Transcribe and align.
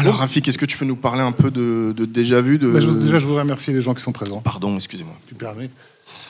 Alors, 0.00 0.16
Rafik, 0.16 0.48
est-ce 0.48 0.58
que 0.58 0.64
tu 0.66 0.78
peux 0.78 0.84
nous 0.84 0.96
parler 0.96 1.20
un 1.20 1.32
peu 1.32 1.50
de, 1.50 1.92
de 1.96 2.04
déjà 2.04 2.40
vu 2.40 2.58
de... 2.58 2.70
Bah, 2.70 2.80
je- 2.80 2.88
déjà, 2.88 3.18
je 3.18 3.26
voudrais 3.26 3.42
remercier 3.42 3.72
les 3.74 3.82
gens 3.82 3.94
qui 3.94 4.02
sont 4.02 4.12
présents. 4.12 4.40
Pardon, 4.40 4.74
excusez-moi. 4.76 5.14
Tu 5.26 5.34
permets. 5.34 5.70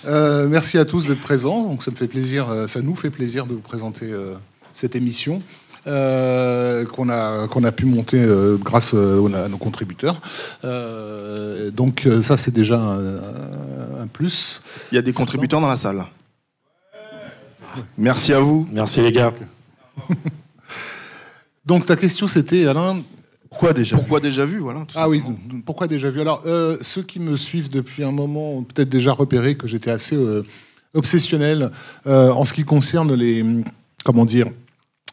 Euh, 0.07 0.49
merci 0.49 0.77
à 0.79 0.85
tous 0.85 1.07
d'être 1.07 1.21
présents. 1.21 1.65
Donc, 1.65 1.83
ça 1.83 1.91
me 1.91 1.97
fait 1.97 2.09
plaisir, 2.09 2.49
euh, 2.51 2.67
ça 2.67 2.83
nous 2.83 2.95
fait 2.97 3.11
plaisir 3.11 3.47
de 3.47 3.55
vous 3.55 3.61
présenter 3.61 4.07
euh, 4.11 4.35
cette 4.75 4.97
émission 4.97 5.41
euh, 5.87 6.85
qu'on 6.85 7.09
a 7.09 7.49
qu'on 7.49 7.65
a 7.65 7.73
pu 7.73 7.87
monter 7.87 8.21
euh, 8.23 8.57
grâce 8.57 8.93
euh, 8.95 9.45
à 9.45 9.49
nos 9.49 9.57
contributeurs. 9.59 10.21
Euh, 10.65 11.71
donc, 11.71 12.09
ça, 12.23 12.37
c'est 12.37 12.51
déjà 12.53 12.79
un, 12.81 13.17
un 14.03 14.07
plus. 14.13 14.61
Il 14.91 14.97
y 14.97 14.99
a 14.99 15.03
des 15.03 15.13
contributeurs 15.13 15.61
dans 15.61 15.69
la 15.69 15.77
salle. 15.77 16.05
Merci 17.97 18.33
à 18.33 18.41
vous. 18.41 18.67
Merci 18.73 19.01
les 19.01 19.13
gars. 19.13 19.33
Donc, 21.67 21.87
ta 21.87 21.95
question, 21.97 22.27
c'était 22.27 22.67
Alain. 22.67 23.01
Pourquoi 23.51 23.73
déjà 23.73 23.97
Pourquoi 23.97 24.21
déjà 24.21 24.45
vu 24.45 24.59
voilà, 24.59 24.81
tout 24.81 24.95
Ah 24.97 25.09
oui, 25.09 25.23
pourquoi 25.67 25.89
déjà 25.89 26.09
vu? 26.09 26.21
Alors, 26.21 26.43
euh, 26.47 26.77
ceux 26.83 27.03
qui 27.03 27.19
me 27.19 27.37
suivent 27.37 27.69
depuis 27.69 28.05
un 28.05 28.13
moment 28.13 28.55
ont 28.57 28.63
peut-être 28.63 28.89
déjà 28.89 29.13
repéré 29.13 29.57
que 29.57 29.67
j'étais 29.67 29.91
assez 29.91 30.15
euh, 30.17 30.45
obsessionnel 30.95 31.71
euh, 32.07 32.31
en 32.31 32.45
ce 32.45 32.53
qui 32.53 32.63
concerne 32.65 33.13
les, 33.15 33.45
comment 34.05 34.25
dire, 34.25 34.47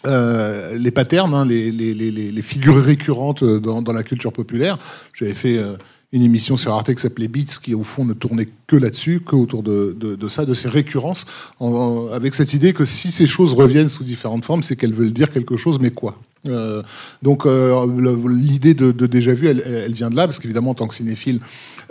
euh, 0.05 0.75
les 0.77 0.91
patterns, 0.91 1.33
hein, 1.33 1.45
les, 1.45 1.71
les- 1.71 1.93
les- 1.93 2.11
les- 2.11 2.31
les 2.31 2.41
figures 2.41 2.77
récurrentes 2.81 3.43
dans, 3.43 3.81
dans 3.81 3.93
la 3.93 4.03
culture 4.03 4.31
populaire. 4.31 4.77
J'avais 5.13 5.33
fait 5.33 5.57
euh, 5.57 5.73
une 6.11 6.21
émission 6.21 6.55
sur 6.57 6.73
Arte 6.73 6.93
qui 6.93 7.01
s'appelait 7.01 7.27
Beats, 7.27 7.57
qui 7.61 7.73
au 7.73 7.83
fond 7.83 8.05
ne 8.05 8.13
tournait 8.13 8.47
que 8.67 8.75
là-dessus, 8.75 9.19
que 9.25 9.35
autour 9.35 9.63
de, 9.63 9.95
de- 9.99 10.15
de 10.15 10.27
ça, 10.29 10.45
de 10.45 10.53
ces 10.53 10.69
récurrences, 10.69 11.25
en- 11.59 11.67
en- 11.69 12.07
avec 12.13 12.35
cette 12.35 12.53
idée 12.53 12.73
que 12.73 12.85
si 12.85 13.11
ces 13.11 13.25
choses 13.27 13.53
reviennent 13.53 13.89
sous 13.89 14.03
différentes 14.03 14.45
formes, 14.45 14.61
c'est 14.63 14.75
qu'elles 14.75 14.93
veulent 14.93 15.11
dire 15.13 15.31
quelque 15.31 15.57
chose, 15.57 15.79
mais 15.79 15.89
quoi? 15.91 16.19
Euh, 16.47 16.83
donc 17.21 17.45
euh, 17.45 17.85
l'idée 18.29 18.73
de, 18.73 18.91
déjà 19.05 19.33
vu, 19.33 19.47
elle, 19.47 19.93
vient 19.93 20.09
de 20.09 20.15
là, 20.15 20.25
parce 20.25 20.39
qu'évidemment, 20.39 20.71
en 20.71 20.75
tant 20.75 20.87
que 20.87 20.93
cinéphile, 20.93 21.39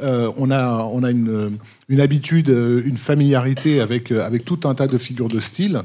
euh, 0.03 0.31
on 0.37 0.51
a, 0.51 0.85
on 0.93 1.03
a 1.03 1.11
une, 1.11 1.59
une 1.89 2.01
habitude, 2.01 2.48
une 2.48 2.98
familiarité 2.98 3.81
avec, 3.81 4.13
avec 4.13 4.45
tout 4.45 4.61
un 4.65 4.75
tas 4.75 4.87
de 4.87 4.98
figures 4.98 5.29
de 5.29 5.41
style, 5.41 5.83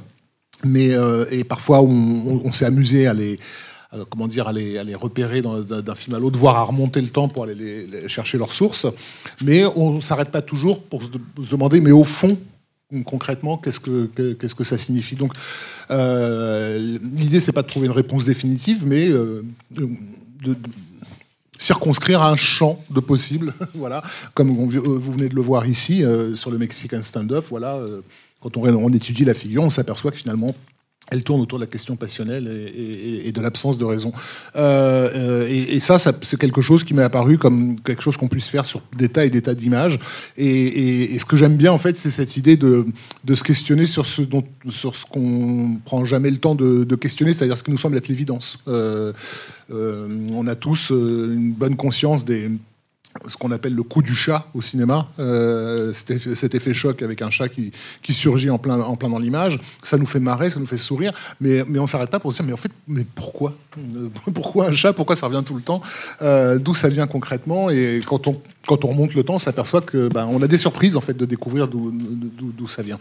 mais 0.63 0.91
et 1.31 1.43
parfois 1.43 1.81
on, 1.81 2.51
s'est 2.51 2.65
amusé 2.65 3.07
à 3.07 3.13
les 3.13 3.39
comment 4.09 4.27
dire, 4.27 4.47
à 4.47 4.53
les, 4.53 4.77
à 4.77 4.83
les 4.83 4.95
repérer 4.95 5.41
d'un 5.41 5.95
film 5.95 6.15
à 6.15 6.19
l'autre, 6.19 6.37
voire 6.37 6.57
à 6.57 6.63
remonter 6.63 7.01
le 7.01 7.09
temps 7.09 7.27
pour 7.27 7.43
aller 7.43 7.87
chercher 8.07 8.37
leurs 8.37 8.53
sources. 8.53 8.85
Mais 9.43 9.65
on 9.75 9.95
ne 9.95 9.99
s'arrête 9.99 10.29
pas 10.29 10.41
toujours 10.41 10.81
pour 10.83 11.03
se 11.03 11.09
demander, 11.51 11.81
mais 11.81 11.91
au 11.91 12.03
fond, 12.03 12.37
concrètement, 13.05 13.57
qu'est-ce 13.57 13.79
que, 13.79 14.63
ça 14.63 14.77
signifie 14.77 15.15
Donc, 15.15 15.33
euh, 15.89 16.97
l'idée, 17.13 17.39
c'est 17.39 17.51
pas 17.51 17.61
de 17.61 17.67
trouver 17.67 17.87
une 17.87 17.93
réponse 17.93 18.25
définitive, 18.25 18.85
mais 18.85 19.07
euh, 19.07 19.43
de, 19.71 19.89
de- 20.43 20.55
circonscrire 21.57 22.23
un 22.23 22.35
champ 22.35 22.83
de 22.89 22.99
possibles, 22.99 23.53
voilà, 23.75 24.01
comme 24.33 24.49
vous 24.49 24.67
venez 24.67 25.29
de 25.29 25.35
le 25.35 25.41
voir 25.41 25.67
ici 25.67 26.03
euh, 26.03 26.35
sur 26.35 26.49
le 26.49 26.57
Mexican 26.57 27.01
Standoff, 27.03 27.49
voilà, 27.49 27.79
quand 28.41 28.57
on 28.57 28.93
étudie 28.93 29.25
la 29.25 29.35
figure, 29.35 29.61
on 29.61 29.69
s'aperçoit 29.69 30.09
que 30.09 30.17
finalement 30.17 30.55
elle 31.09 31.23
tourne 31.23 31.41
autour 31.41 31.59
de 31.59 31.63
la 31.63 31.69
question 31.69 31.97
passionnelle 31.97 32.71
et, 32.73 33.31
de 33.31 33.41
l'absence 33.41 33.77
de 33.77 33.85
raison. 33.85 34.13
Euh, 34.55 35.09
euh, 35.13 35.47
et, 35.49 35.79
ça, 35.79 35.97
c'est 35.99 36.39
quelque 36.39 36.61
chose 36.61 36.83
qui 36.83 36.93
m'est 36.93 37.03
apparu 37.03 37.37
comme 37.37 37.79
quelque 37.81 38.01
chose 38.01 38.15
qu'on 38.17 38.29
puisse 38.29 38.47
faire 38.47 38.65
sur 38.65 38.81
des 38.97 39.09
tas 39.09 39.25
et 39.25 39.29
des 39.29 39.41
tas 39.41 39.53
d'images. 39.53 39.99
Et, 40.37 41.17
ce 41.19 41.25
que 41.25 41.35
j'aime 41.35 41.57
bien, 41.57 41.73
en 41.73 41.77
fait, 41.77 41.97
c'est 41.97 42.09
cette 42.09 42.37
idée 42.37 42.55
de, 42.55 42.85
se 43.33 43.43
questionner 43.43 43.85
sur 43.85 44.05
ce, 44.05 44.21
dont, 44.21 44.43
sur 44.69 44.95
ce 44.95 45.05
qu'on 45.05 45.79
prend 45.83 46.05
jamais 46.05 46.31
le 46.31 46.37
temps 46.37 46.55
de, 46.55 46.95
questionner, 46.95 47.33
c'est-à-dire 47.33 47.57
ce 47.57 47.63
qui 47.63 47.71
nous 47.71 47.77
semble 47.77 47.97
être 47.97 48.07
l'évidence. 48.07 48.59
Euh, 48.67 49.11
on 49.69 50.47
a 50.47 50.55
tous 50.55 50.91
une 50.91 51.51
bonne 51.53 51.75
conscience 51.75 52.23
des 52.23 52.51
ce 53.27 53.37
qu'on 53.37 53.51
appelle 53.51 53.75
le 53.75 53.83
coup 53.83 54.01
du 54.01 54.15
chat 54.15 54.47
au 54.53 54.61
cinéma, 54.61 55.07
euh, 55.19 55.93
cet, 55.93 56.55
effet, 56.55 56.73
choc 56.73 57.01
avec 57.01 57.21
un 57.21 57.29
chat 57.29 57.49
qui, 57.49 57.71
qui 58.01 58.13
surgit 58.13 58.49
en 58.49 58.57
plein, 58.57 58.79
en 58.79 58.95
plein 58.95 59.09
dans 59.09 59.19
l'image, 59.19 59.59
ça 59.83 59.97
nous 59.97 60.05
fait 60.05 60.19
marrer, 60.19 60.49
ça 60.49 60.59
nous 60.59 60.65
fait 60.65 60.77
sourire, 60.77 61.13
mais, 61.39 61.63
mais 61.67 61.79
on 61.79 61.87
s'arrête 61.87 62.09
pas 62.09 62.19
pour 62.19 62.31
se 62.31 62.37
dire, 62.37 62.45
mais 62.47 62.53
en 62.53 62.57
fait, 62.57 62.71
mais 62.87 63.05
pourquoi? 63.15 63.53
Pourquoi 64.33 64.67
un 64.67 64.73
chat? 64.73 64.93
Pourquoi 64.93 65.15
ça 65.15 65.27
revient 65.27 65.43
tout 65.45 65.55
le 65.55 65.61
temps? 65.61 65.81
Euh, 66.21 66.57
D'où 66.57 66.73
ça 66.73 66.89
vient 66.89 67.07
concrètement? 67.07 67.69
Et 67.69 68.01
quand 68.05 68.27
on, 68.27 68.41
quand 68.67 68.85
on 68.85 68.89
remonte 68.89 69.13
le 69.13 69.23
temps, 69.23 69.35
on 69.35 69.39
s'aperçoit 69.39 69.81
que 69.81 70.09
ben, 70.09 70.27
on 70.29 70.41
a 70.41 70.47
des 70.47 70.57
surprises 70.57 70.97
en 70.97 71.01
fait 71.01 71.15
de 71.15 71.25
découvrir 71.25 71.67
d'où 71.67 72.67
ça 72.67 72.81
vient. 72.81 72.99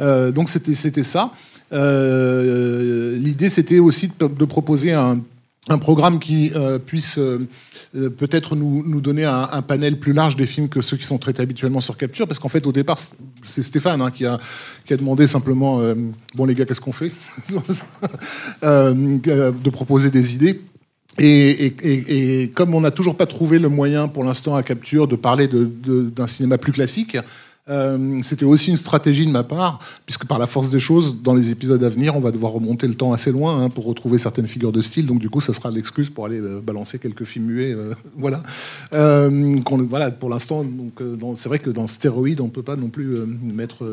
Euh, 0.00 0.30
donc 0.30 0.48
c'était 0.48 0.74
c'était 0.74 1.02
ça. 1.02 1.32
Euh, 1.72 3.16
L'idée 3.18 3.48
c'était 3.48 3.78
aussi 3.78 4.10
de 4.18 4.44
proposer 4.44 4.92
un 4.92 5.20
un 5.68 5.78
programme 5.78 6.18
qui 6.18 6.50
euh, 6.54 6.78
puisse 6.78 7.18
euh, 7.18 7.46
euh, 7.96 8.10
peut-être 8.10 8.56
nous, 8.56 8.82
nous 8.86 9.00
donner 9.00 9.24
un, 9.24 9.62
panel 9.62 9.98
plus 9.98 10.12
large 10.12 10.36
des 10.36 10.46
films 10.46 10.68
que 10.68 10.80
ceux 10.80 10.96
qui 10.96 11.04
sont 11.04 11.18
traités 11.18 11.42
habituellement 11.42 11.80
sur 11.80 11.96
Capture, 11.96 12.26
parce 12.26 12.38
qu'en 12.38 12.48
fait, 12.48 12.66
au 12.66 12.72
départ, 12.72 12.98
c'est- 13.44 13.62
Stéphane 13.62 14.00
hein, 14.00 14.10
qui, 14.10 14.24
a, 14.26 14.38
qui 14.86 14.94
a 14.94 14.96
demandé 14.96 15.26
simplement, 15.26 15.80
bon 16.34 16.44
les 16.44 16.54
gars, 16.54 16.64
qu'est-ce 16.64 16.80
qu'on 16.80 16.92
fait 16.92 17.12
De 18.62 19.70
proposer 19.70 20.10
des 20.10 20.34
idées. 20.34 20.60
Et, 21.18 21.66
et- 21.66 21.74
et- 21.82 22.42
et 22.42 22.50
comme 22.50 22.74
on 22.74 22.80
n'a 22.80 22.90
toujours 22.92 23.16
pas 23.16 23.26
trouvé 23.26 23.58
le 23.58 23.68
moyen 23.68 24.06
pour 24.08 24.22
l'instant 24.24 24.54
à 24.54 24.62
Capture 24.62 25.08
de 25.08 25.16
parler 25.16 25.48
d'un 25.48 26.26
cinéma 26.28 26.58
plus 26.58 26.72
classique, 26.72 27.16
euh, 27.70 28.20
c'était 28.22 28.44
aussi 28.44 28.70
une 28.70 28.76
stratégie 28.76 29.26
de 29.26 29.30
ma 29.30 29.44
part, 29.44 29.80
puisque 30.06 30.26
par 30.26 30.38
la 30.38 30.46
force 30.46 30.70
des 30.70 30.78
choses, 30.78 31.22
dans 31.22 31.34
les 31.34 31.50
épisodes 31.50 31.82
à 31.84 31.88
venir, 31.88 32.16
on 32.16 32.20
va 32.20 32.30
devoir 32.30 32.52
remonter 32.52 32.86
le 32.88 32.94
temps 32.94 33.12
assez 33.12 33.30
loin 33.32 33.62
hein, 33.62 33.68
pour 33.70 33.84
retrouver 33.84 34.18
certaines 34.18 34.46
figures 34.46 34.72
de 34.72 34.80
style. 34.80 35.06
Donc 35.06 35.18
du 35.18 35.28
coup, 35.30 35.40
ça 35.40 35.52
sera 35.52 35.70
l'excuse 35.70 36.08
pour 36.10 36.24
aller 36.26 36.40
euh, 36.40 36.60
balancer 36.60 36.98
quelques 36.98 37.24
films 37.24 37.46
muets. 37.46 37.74
euh, 37.74 37.94
voilà. 38.16 38.42
Pour 40.10 40.30
l'instant, 40.30 40.64
c'est 41.36 41.48
vrai 41.48 41.58
que 41.58 41.70
dans 41.70 41.86
Stéroïde, 41.86 42.40
on 42.40 42.48
peut 42.48 42.62
pas 42.62 42.76
non 42.76 42.88
plus 42.88 43.16
mettre 43.42 43.84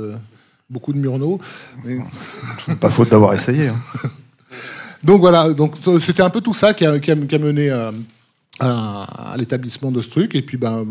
beaucoup 0.70 0.94
de 0.94 0.98
Murnau. 0.98 1.40
Mais... 1.84 1.98
Pas 2.80 2.90
faute 2.90 3.10
d'avoir 3.10 3.34
essayé. 3.34 3.68
hein. 3.68 3.76
Donc 5.04 5.20
voilà, 5.20 5.54
donc 5.54 5.76
c'était 6.00 6.24
un 6.24 6.32
peu 6.32 6.42
tout 6.42 6.54
ça 6.56 6.74
qui 6.74 6.84
a, 6.84 6.98
qui 7.00 7.12
a- 7.12 7.16
qui 7.16 7.36
a 7.36 7.38
mené 7.38 7.70
à, 7.70 7.92
à- 8.60 9.34
à 9.34 9.38
l'établissement 9.38 9.92
de 9.92 10.02
ce 10.02 10.10
truc. 10.10 10.34
Et 10.34 10.42
puis 10.42 10.58
ben 10.58 10.84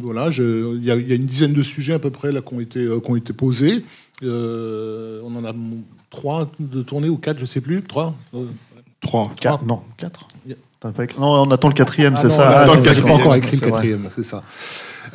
voilà, 0.00 0.28
il 0.30 0.84
y, 0.84 0.90
a- 0.90 0.96
il 0.96 1.08
y 1.08 1.12
a 1.12 1.14
une 1.16 1.26
dizaine 1.26 1.52
de 1.52 1.62
sujets 1.62 1.92
à 1.94 1.98
peu 1.98 2.10
près 2.10 2.32
là 2.32 2.40
qui 2.40 2.54
ont 2.54 2.60
été, 2.60 2.80
euh, 2.80 3.00
qui 3.00 3.10
ont 3.10 3.16
été 3.16 3.32
posés. 3.32 3.84
Euh, 4.22 5.20
on 5.24 5.34
en 5.36 5.44
a 5.44 5.52
trois 6.10 6.50
de 6.60 6.82
tournée 6.82 7.08
ou 7.08 7.16
quatre, 7.16 7.38
je 7.38 7.44
sais 7.44 7.60
plus. 7.60 7.82
Trois. 7.82 8.14
Euh, 8.34 8.44
Trois. 9.00 9.30
Quatre, 9.38 9.64
non, 9.66 9.82
quatre. 9.98 10.26
T'as 10.80 10.92
pas 10.92 11.04
écrit- 11.04 11.20
Non, 11.20 11.42
on 11.42 11.50
attend 11.50 11.68
le 11.68 11.74
quatrième, 11.74 12.14
Ah 12.16 12.20
c'est 12.22 12.30
ça. 12.30 12.36
on 12.48 12.52
Ah, 12.52 12.58
attend 12.60 12.74
le 12.74 12.82
quatrième, 12.82 13.08
pas 13.08 13.14
encore 13.22 13.34
écrit 13.34 13.56
le 13.58 13.66
quatrième, 13.70 14.06
c'est 14.10 14.22
ça. 14.22 14.42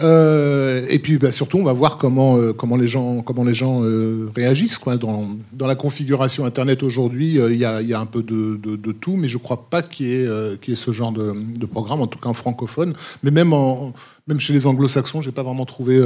Euh, 0.02 0.86
et 0.90 1.00
puis 1.00 1.18
bah, 1.18 1.32
surtout, 1.32 1.58
on 1.58 1.64
va 1.64 1.74
voir 1.74 1.98
comment, 1.98 2.38
euh, 2.38 2.54
comment 2.54 2.76
les 2.78 2.88
gens, 2.88 3.22
comment 3.22 3.44
les 3.44 3.54
gens 3.54 3.82
euh, 3.84 4.30
réagissent. 4.36 4.78
Quoi. 4.78 4.98
Dans, 4.98 5.28
dans 5.54 5.68
la 5.68 5.75
configuration 5.75 6.46
Internet 6.46 6.84
aujourd'hui, 6.84 7.36
il 7.50 7.57
y, 7.57 7.66
a, 7.66 7.81
il 7.81 7.88
y 7.88 7.94
a 7.94 8.00
un 8.00 8.06
peu 8.06 8.24
de, 8.24 8.57
de- 8.62 8.75
de 8.75 8.92
tout, 8.92 9.16
mais 9.16 9.28
je 9.28 9.38
ne 9.38 9.44
crois 9.44 9.69
pas 9.69 9.81
qu'il 9.81 10.07
y, 10.07 10.13
ait, 10.13 10.28
qu'il 10.62 10.72
y 10.72 10.74
ait 10.74 10.80
ce 10.80 10.92
genre 10.92 11.12
de, 11.12 11.34
de 11.57 11.66
programme, 11.66 12.01
en 12.01 12.07
tout 12.07 12.19
cas 12.19 12.30
en 12.30 12.34
francophone. 12.34 12.94
Mais 13.24 13.31
même, 13.31 13.54
en, 13.54 13.94
même 14.28 14.40
chez 14.40 14.54
les 14.54 14.68
anglo-saxons, 14.68 15.22
je 15.22 15.30
n'ai 15.30 15.34
pas 15.34 15.44
vraiment 15.44 15.66
trouvé 15.66 16.00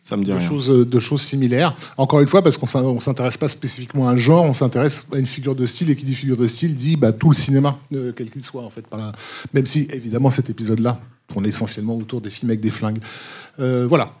Ça 0.00 0.16
me 0.16 0.24
dit 0.24 0.30
de, 0.30 0.36
rien. 0.36 0.48
choses, 0.48 0.68
de 0.68 0.98
choses 0.98 1.20
similaires. 1.22 1.74
Encore 1.96 2.20
une 2.20 2.26
fois, 2.26 2.42
parce 2.42 2.56
qu'on 2.56 2.94
ne 2.94 3.00
s'intéresse 3.00 3.36
pas 3.36 3.48
spécifiquement 3.48 4.08
à 4.08 4.12
un 4.12 4.18
genre, 4.18 4.44
on 4.44 4.52
s'intéresse 4.52 5.06
à 5.12 5.18
une 5.18 5.26
figure 5.26 5.54
de 5.54 5.66
style, 5.66 5.90
et 5.90 5.96
qui 5.96 6.04
dit 6.04 6.14
figure 6.14 6.36
de 6.36 6.46
style 6.46 6.74
dit 6.74 6.96
bah, 6.96 7.12
tout 7.12 7.28
le 7.30 7.36
cinéma, 7.36 7.76
euh, 7.94 8.12
quel 8.16 8.30
qu'il 8.30 8.42
soit, 8.42 8.62
en 8.62 8.70
fait. 8.70 8.86
Par- 8.86 9.12
Même 9.54 9.66
si, 9.66 9.86
évidemment, 9.92 10.30
cet 10.30 10.50
épisode-là 10.50 11.00
tourne 11.32 11.46
essentiellement 11.46 11.96
autour 11.96 12.20
des 12.20 12.30
films 12.30 12.50
avec 12.50 12.60
des 12.60 12.70
flingues. 12.70 13.00
Euh, 13.58 13.86
voilà. 13.88 14.12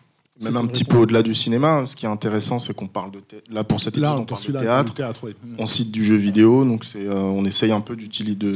Même 0.42 0.56
un 0.56 0.66
petit 0.66 0.84
peu 0.84 0.96
au-delà 0.96 1.22
du 1.22 1.34
cinéma. 1.34 1.84
Ce 1.86 1.94
qui 1.94 2.04
est 2.06 2.08
intéressant, 2.08 2.58
c'est 2.58 2.74
qu'on 2.74 2.88
parle 2.88 3.12
de 3.12 3.20
là 3.50 3.62
pour 3.64 3.78
cet 3.80 3.96
épisode, 3.96 4.18
on 4.18 4.24
parle 4.24 4.46
de 4.46 4.52
théâtre. 4.58 4.92
le 4.92 4.96
théâtre, 4.96 5.20
oui. 5.24 5.34
On 5.58 5.66
cite 5.66 5.90
du 5.92 6.02
jeu 6.02 6.16
vidéo, 6.16 6.64
donc 6.64 6.84
c'est, 6.84 7.06
euh, 7.06 7.14
on 7.14 7.44
essaye 7.44 7.70
un 7.70 7.80
peu 7.80 7.94
d'utiliser, 7.94 8.34
de, 8.34 8.52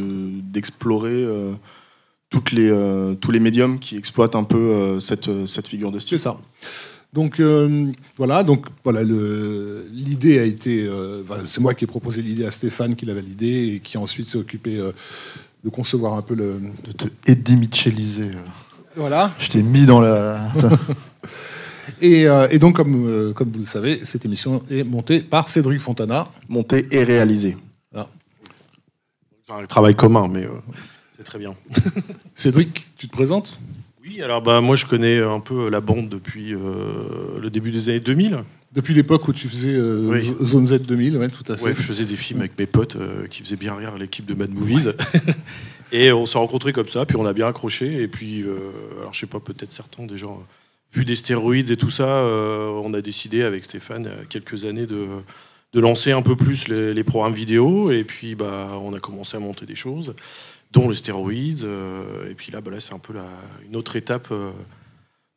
d'explorer 0.53 1.13
euh, 1.13 1.53
toutes 2.31 2.51
les, 2.51 2.71
tous 3.21 3.31
les 3.31 3.39
médiums 3.41 3.79
qui 3.79 3.97
exploitent 3.97 4.35
un 4.35 4.43
peu 4.45 4.99
cette, 5.01 5.31
cette 5.47 5.69
figure 5.69 5.93
de 5.93 6.01
style. 6.01 6.19
C'est 6.19 6.25
ça. 6.25 6.39
Donc 7.13 7.39
euh, 7.39 7.93
voilà, 8.17 8.43
donc 8.43 8.67
voilà, 8.85 9.03
le- 9.03 9.87
l'idée 9.93 10.39
a 10.41 10.43
été, 10.43 10.87
euh, 10.87 11.23
c'est 11.47 11.61
moi 11.61 11.73
qui 11.75 11.85
ai 11.85 11.87
proposé 11.87 12.21
l'idée 12.21 12.45
à 12.45 12.51
Stéphane, 12.51 12.97
qui 12.97 13.07
l'a 13.07 13.15
validé 13.15 13.75
et 13.77 13.81
qui 13.81 13.97
ensuite 13.97 14.27
s'est 14.27 14.39
occupé 14.39 14.77
euh, 14.77 14.91
de 15.67 15.71
concevoir 15.71 16.15
un 16.15 16.23
peu 16.23 16.35
le. 16.35 16.61
De 16.85 16.93
te 16.93 17.07
Eddie 17.27 17.59
euh. 18.21 18.33
Voilà. 18.95 19.33
Je 19.39 19.51
t'ai 19.51 19.63
mis 19.63 19.85
dans 19.85 20.01
la. 20.01 20.41
Et, 22.01 22.27
euh, 22.27 22.49
et 22.51 22.59
donc 22.59 22.77
comme 22.77 23.07
euh, 23.07 23.33
comme 23.33 23.51
vous 23.53 23.61
le 23.61 23.65
savez, 23.65 24.05
cette 24.05 24.25
émission 24.25 24.61
est 24.69 24.83
montée 24.83 25.21
par 25.21 25.49
Cédric 25.49 25.81
Fontana. 25.81 26.29
Monté 26.49 26.87
et 26.91 27.05
réalisé. 27.05 27.57
C'est 27.95 29.53
un 29.53 29.65
travail 29.65 29.95
commun, 29.95 30.27
mais 30.29 30.43
euh, 30.43 30.51
c'est 31.17 31.23
très 31.23 31.39
bien. 31.39 31.55
Cédric, 32.35 32.87
tu 32.99 33.07
te 33.07 33.13
présentes? 33.13 33.59
Oui, 34.03 34.21
alors 34.21 34.43
bah, 34.43 34.61
moi 34.61 34.75
je 34.75 34.85
connais 34.85 35.23
un 35.23 35.39
peu 35.39 35.71
la 35.71 35.81
bande 35.81 36.09
depuis 36.09 36.53
euh, 36.53 37.39
le 37.41 37.49
début 37.49 37.71
des 37.71 37.89
années 37.89 38.01
2000. 38.01 38.43
Depuis 38.77 38.93
l'époque 38.93 39.27
où 39.27 39.33
tu 39.33 39.49
faisais 39.49 39.73
euh, 39.73 40.07
Oui. 40.07 40.35
Zone 40.45 40.67
Z 40.67 40.83
2000, 40.83 41.17
ouais, 41.17 41.29
tout 41.31 41.51
à 41.51 41.57
fait. 41.57 41.65
Ouais, 41.65 41.75
je 41.75 41.81
faisais 41.81 42.05
des 42.05 42.15
films 42.15 42.41
avec 42.41 42.59
mes 42.59 42.67
potes 42.67 42.97
euh, 42.97 43.27
qui 43.27 43.43
faisaient 43.43 43.57
bien 43.57 43.75
rire 43.75 43.97
l'équipe 43.97 44.27
de 44.27 44.35
Mad 44.35 44.53
Movies. 44.53 44.91
et 45.93 46.13
on 46.13 46.27
s'est 46.27 46.37
rencontrés 46.37 46.75
comme 46.75 46.87
ça, 46.87 47.07
puis 47.07 47.17
on 47.17 47.25
a 47.25 47.33
bien 47.33 47.49
accroché. 47.49 48.03
Et 48.03 48.07
puis, 48.07 48.43
euh, 48.43 48.59
alors 49.01 49.15
je 49.15 49.21
sais 49.21 49.27
pas, 49.27 49.41
peut-être 49.41 49.73
certains 49.73 50.03
ont 50.03 50.07
déjà 50.07 50.27
vu 50.93 51.07
des 51.07 51.17
stéroïdes 51.17 51.71
et 51.71 51.79
tout 51.79 51.89
ça. 51.89 52.23
on 52.23 52.93
a 52.93 53.01
décidé 53.01 53.43
avec 53.43 53.65
Stéphane, 53.65 54.11
il 54.13 54.21
y 54.21 54.25
a 54.25 54.27
quelques 54.27 54.67
années, 54.67 54.87
de, 54.87 55.07
de 55.73 55.81
lancer 55.81 56.13
un 56.13 56.23
peu 56.23 56.37
plus 56.37 56.69
les, 56.69 56.93
les 56.93 57.05
programmes 57.05 57.33
vidéo. 57.33 57.91
Et 57.91 58.05
puis, 58.05 58.35
bah, 58.35 58.79
on 58.83 58.93
a 58.93 59.01
commencé 59.01 59.39
à 59.39 59.41
monter 59.41 59.65
des 59.65 59.75
choses, 59.75 60.15
dont 60.73 60.91
les 60.91 60.97
stéroïdes. 60.97 61.67
et 62.31 62.35
puis 62.35 62.53
là, 62.53 62.61
bah, 62.61 62.73
là 62.73 62.81
c'est 62.81 62.93
un 62.93 62.99
peu 62.99 63.15
la, 63.15 63.27
une 63.67 63.75
autre 63.75 63.97
étape 63.97 64.29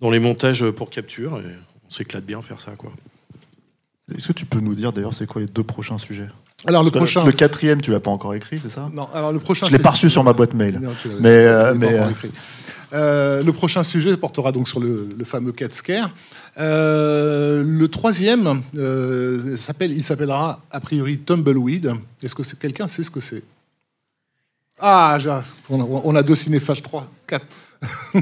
dans 0.01 0.11
les 0.11 0.19
montages 0.19 0.69
pour 0.71 0.89
capture. 0.89 1.39
Et 1.39 1.55
on 1.87 1.89
s'éclate 1.89 2.25
bien 2.25 2.39
à 2.39 2.41
faire 2.41 2.59
ça, 2.59 2.73
quoi. 2.77 2.91
Est-ce 4.17 4.27
que 4.27 4.33
tu 4.33 4.45
peux 4.45 4.59
nous 4.59 4.75
dire 4.75 4.91
d'ailleurs 4.93 5.13
c'est 5.13 5.25
quoi 5.27 5.41
les 5.41 5.47
deux 5.47 5.63
prochains 5.63 5.97
sujets? 5.97 6.29
Alors 6.65 6.83
le 6.83 6.91
Parce 6.91 7.03
prochain. 7.05 7.25
Le 7.25 7.31
quatrième, 7.31 7.81
tu 7.81 7.91
l'as 7.91 7.99
pas 7.99 8.11
encore 8.11 8.33
écrit, 8.33 8.59
c'est 8.59 8.69
ça? 8.69 8.89
Non, 8.93 9.07
alors 9.13 9.31
le 9.31 9.39
prochain. 9.39 9.67
Je 9.67 9.71
l'ai 9.71 9.79
pas 9.79 9.91
reçu 9.91 10.09
sur 10.09 10.23
ma 10.23 10.33
boîte 10.33 10.53
mail. 10.53 10.79
Non, 10.81 10.91
tu 11.01 11.07
l'as- 11.07 11.15
Mais, 11.21 11.29
euh, 11.29 11.73
pas 11.75 11.85
euh, 11.85 12.09
écrit. 12.09 12.31
Euh, 12.91 13.43
le 13.43 13.53
prochain 13.53 13.83
sujet 13.83 14.17
portera 14.17 14.51
donc 14.51 14.67
sur 14.67 14.79
le, 14.79 15.07
le 15.17 15.23
fameux 15.25 15.51
cat 15.51 15.67
scare. 15.71 16.09
Euh, 16.57 17.63
le 17.63 17.87
troisième 17.87 18.61
s'appelle, 19.57 19.93
il 19.93 20.03
s'appellera 20.03 20.59
a 20.71 20.79
priori 20.79 21.19
Tumbleweed. 21.19 21.93
Est-ce 22.23 22.33
que 22.35 22.43
c'est 22.43 22.57
quelqu'un 22.59 22.87
sait 22.87 23.03
ce 23.03 23.11
que 23.11 23.19
c'est? 23.19 23.43
Ah, 24.79 25.17
j'ai- 25.19 25.29
on 25.69 25.81
a, 25.81 26.01
on 26.03 26.15
a 26.15 26.23
deux 26.23 26.35
cinéphages, 26.35 26.81
trois, 26.81 27.07
quatre. 27.27 27.45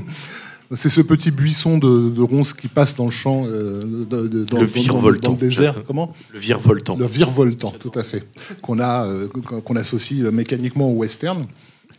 c'est 0.73 0.89
ce 0.89 1.01
petit 1.01 1.31
buisson 1.31 1.77
de, 1.77 2.09
de 2.09 2.21
ronces 2.21 2.53
qui 2.53 2.67
passe 2.67 2.95
dans 2.95 3.05
le 3.05 3.11
champ, 3.11 3.45
euh, 3.47 3.81
de- 3.83 4.27
de- 4.27 4.27
dans, 4.27 4.27
Le 4.27 4.45
dans- 4.45 4.57
dans- 4.59 4.65
virevoltant. 4.65 5.29
dans 5.29 5.35
le 5.35 5.39
désert. 5.39 5.83
Comment 5.87 6.13
Le 6.33 6.39
virevoltant. 6.39 6.97
le 6.97 7.05
virevoltant, 7.05 7.71
tout 7.79 7.91
à 7.95 8.03
fait, 8.03 8.27
qu'on 8.61 8.79
a, 8.79 9.05
euh, 9.07 9.27
qu'on 9.27 9.75
associe 9.75 10.21
euh, 10.23 10.31
mécaniquement 10.31 10.89
au 10.91 10.95
western. 10.95 11.45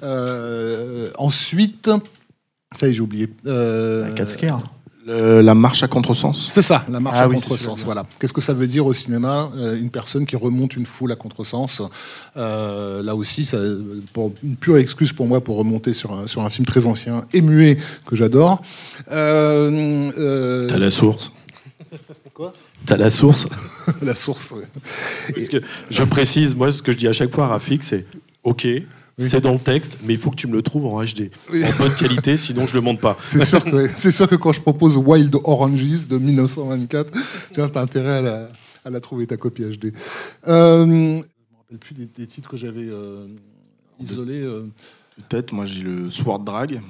Euh, 0.03 1.11
ensuite, 1.19 1.91
ça 2.79 2.87
y 2.87 2.91
est, 2.91 2.95
j'ai 2.95 3.01
oublié. 3.01 3.29
Euh, 3.47 4.03
La 4.09 4.11
4 4.13 4.29
scare. 4.31 4.63
Le- 5.09 5.41
la 5.41 5.55
marche 5.55 5.83
à 5.83 5.89
contresens. 5.89 6.51
c'est 6.53 6.63
ça, 6.63 6.85
la 6.91 7.01
marche 7.01 7.17
Ah 7.19 7.25
à 7.25 7.29
oui, 7.29 7.37
contresens. 7.37 7.83
Voilà. 7.85 8.05
Qu'est-ce 8.21 8.33
que 8.35 8.41
ça 8.43 8.53
veut 8.53 8.67
dire 8.67 8.85
au 8.85 8.93
cinéma 8.93 9.51
euh, 9.57 9.79
Une 9.79 9.89
personne 9.91 10.27
qui 10.27 10.37
remonte 10.37 10.77
une 10.77 10.85
foule 10.85 11.11
à 11.13 11.17
contresens. 11.17 11.83
Euh, 12.37 13.03
là 13.03 13.17
aussi, 13.17 13.45
ça, 13.47 13.57
pour, 14.13 14.33
une 14.45 14.57
pure 14.57 14.77
excuse 14.77 15.13
pour 15.15 15.27
moi 15.27 15.41
pour 15.41 15.57
remonter 15.57 15.93
sur 15.95 16.13
un, 16.13 16.27
sur 16.27 16.43
un 16.43 16.51
film 16.51 16.67
très 16.67 16.87
ancien 16.87 17.25
et 17.33 17.41
muet 17.41 17.79
que 18.05 18.17
j'adore. 18.17 18.61
Euh, 19.11 20.11
euh, 20.19 20.67
T'as 20.69 20.79
la 20.79 20.91
source. 20.91 21.33
Quoi? 22.35 22.53
T'as 22.87 22.97
la 22.99 23.11
source. 23.11 23.49
la 24.03 24.15
source. 24.15 24.51
ouais. 24.53 24.65
Parce 25.35 25.49
que 25.49 25.57
je 25.91 26.05
précise, 26.05 26.55
moi, 26.55 26.71
ce 26.71 26.83
que 26.83 26.93
je 26.93 26.99
dis 26.99 27.09
à 27.09 27.13
chaque 27.13 27.31
fois 27.31 27.47
à 27.47 27.49
Rafik, 27.49 27.83
c'est 27.83 28.05
OK, 28.45 28.67
c'est 29.19 29.41
dans 29.41 29.53
le 29.53 29.59
texte, 29.59 29.99
mais 30.05 30.15
il 30.15 30.19
faut 30.19 30.31
que 30.31 30.37
tu 30.37 30.47
me 30.47 30.53
le 30.55 30.63
trouves 30.63 30.87
en 30.87 31.03
HD, 31.03 31.31
Oui. 31.53 31.65
en 31.65 31.77
bonne 31.77 31.95
qualité, 31.95 32.37
sinon 32.37 32.67
je 32.67 32.75
le 32.75 32.81
monte 32.81 33.01
pas. 33.01 33.17
C'est 33.23 33.45
sûr, 33.45 33.63
que, 33.65 33.89
c'est 33.97 34.11
sûr 34.13 34.29
que 34.29 34.37
quand 34.37 34.53
je 34.53 34.61
propose 34.61 34.97
Wild 34.97 35.35
Oranges 35.45 36.07
de 36.09 36.19
1924, 36.19 37.11
tu 37.53 37.61
as 37.61 37.71
intérêt 37.81 38.19
à 38.19 38.23
la, 38.23 38.49
à 38.85 38.91
la 38.91 39.01
trouver, 39.01 39.27
ta 39.27 39.37
copie 39.37 39.63
HD. 39.65 39.93
Euh, 40.47 40.85
je 40.85 40.91
ne 40.91 41.17
me 41.17 41.23
rappelle 41.59 41.79
plus 41.79 41.95
des, 41.95 42.07
des 42.07 42.27
titres 42.27 42.49
que 42.49 42.57
j'avais 42.57 42.87
euh, 42.89 43.27
isolés. 44.01 44.43
euh. 44.45 44.67
Peut-être, 45.29 45.53
moi 45.53 45.65
j'ai 45.65 45.83
le 45.83 46.11
Sword 46.11 46.45
Drag. 46.45 46.81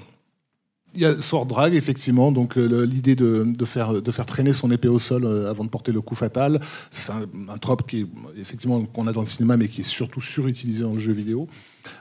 Il 0.99 1.03
y 1.03 1.05
a 1.05 1.21
Sword 1.21 1.47
Drag, 1.47 1.77
effectivement, 1.77 2.33
donc 2.33 2.59
euh, 2.59 2.85
l'idée 2.85 3.15
de, 3.15 3.45
faire, 3.65 4.03
traîner 4.27 4.53
son 4.53 4.73
épée 4.73 4.89
au 4.89 4.99
sol 4.99 5.25
euh, 5.25 5.49
avant 5.49 5.63
de 5.63 5.69
porter 5.69 5.93
le 5.93 6.01
coup 6.01 6.17
fatal. 6.17 6.59
C'est 6.91 7.13
un, 7.13 7.23
un 7.49 7.59
trope 7.59 7.89
qui 7.89 8.09
effectivement, 8.37 8.85
qu'on 8.85 9.07
a 9.07 9.13
dans 9.13 9.21
le 9.21 9.27
cinéma, 9.27 9.57
mais 9.57 9.69
qui 9.69 9.83
est 9.83 9.89
surtout 9.89 10.21
surutilisé 10.21 10.83
dans 10.83 10.95
le 10.95 10.99
jeu 10.99 11.13
vidéo. 11.13 11.47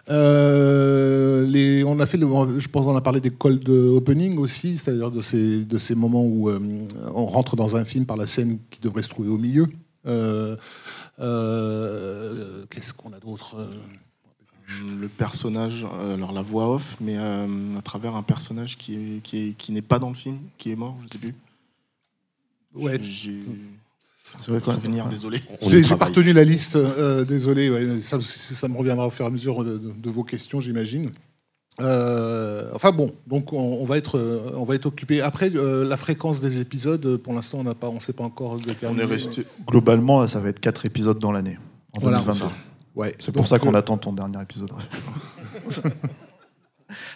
Euh, 0.10 1.46
on 1.86 1.96
je 1.96 2.68
pense 2.70 2.86
qu'on 2.86 2.96
a 2.96 3.02
parlé 3.02 3.22
des 3.22 3.30
cold 3.30 3.70
opening 3.70 4.40
aussi, 4.40 4.80
c'est-à-dire 4.80 5.12
de 5.12 5.22
ces, 5.22 5.94
moments 5.94 6.26
où 6.26 6.50
on 6.50 7.26
rentre 7.28 7.56
dans 7.56 7.76
un 7.76 7.86
film 7.86 8.08
par 8.08 8.18
la 8.18 8.26
scène 8.26 8.58
qui 8.72 8.82
devrait 8.82 9.04
se 9.04 9.10
trouver 9.10 9.30
au 9.30 9.38
milieu. 9.38 9.68
Qu'est-ce 10.06 10.56
qu'on 12.94 13.14
a 13.14 13.20
d'autre 13.20 13.58
Le 15.00 15.08
personnage, 15.08 15.86
euh, 16.02 16.16
alors 16.16 16.34
la 16.34 16.42
voix 16.42 16.74
off, 16.76 16.98
mais 17.00 17.16
euh, 17.18 17.48
à 17.78 17.82
travers 17.82 18.16
un 18.16 18.24
personnage 18.24 18.78
qui 18.78 18.96
est, 18.96 19.22
qui 19.24 19.38
est, 19.50 19.52
qui 19.58 19.72
n'est 19.72 19.82
pas 19.82 19.98
dans 19.98 20.10
le 20.10 20.16
film, 20.16 20.40
qui 20.58 20.72
est 20.72 20.76
mort, 20.76 20.98
je 21.04 21.14
sais 21.14 21.20
plus. 21.20 21.36
Ouais, 22.76 23.00
J'ai 23.02 23.44
C'est 24.26 24.52
vrai, 24.52 24.60
souvenir, 24.74 25.06
Ouais. 25.06 25.12
désolé. 25.12 25.42
J'ai 25.68 25.96
pas 25.96 26.06
retenu 26.06 26.34
la 26.34 26.44
liste, 26.44 26.76
euh, 26.76 27.24
désolé. 27.24 27.70
ouais, 27.70 28.00
ça, 28.02 28.20
ça 28.22 28.68
me 28.68 28.78
reviendra 28.78 29.08
au 29.08 29.10
fur 29.10 29.24
et 29.24 29.28
à 29.30 29.32
mesure 29.32 29.64
de, 29.64 29.78
de- 29.78 29.92
de 29.94 30.10
vos 30.10 30.24
questions, 30.26 30.60
j'imagine. 30.60 31.12
Euh, 31.80 32.70
enfin 32.74 32.92
bon, 32.92 33.14
donc 33.28 33.54
on, 33.54 33.60
on 33.60 33.86
va 33.86 33.98
être, 33.98 34.20
on 34.56 34.66
va 34.66 34.76
être 34.76 34.88
occupé. 34.88 35.22
Après, 35.22 35.50
euh, 35.56 35.88
la 35.88 35.96
fréquence 35.96 36.42
des 36.42 36.60
épisodes, 36.60 37.16
pour 37.18 37.34
l'instant, 37.34 37.60
on 37.60 37.64
n'a 37.64 37.76
pas, 37.76 37.88
on 37.88 38.00
sait 38.02 38.14
pas 38.14 38.24
encore 38.26 38.58
On 38.84 38.98
est 38.98 39.04
resté. 39.06 39.46
Globalement, 39.68 40.28
ça 40.28 40.40
va 40.42 40.50
être 40.50 40.60
4 40.60 40.86
épisodes 40.86 41.20
dans 41.20 41.32
l'année. 41.32 41.58
En 41.94 42.00
Voilà. 42.02 42.18
2022. 42.20 42.46
Ouais. 42.98 43.14
C'est 43.20 43.32
pour 43.32 43.48
ça 43.48 43.60
qu'on 43.60 43.74
euh, 43.74 43.78
attend 43.78 43.98
ton 43.98 44.12
dernier 44.12 44.42
épisode. 44.42 44.72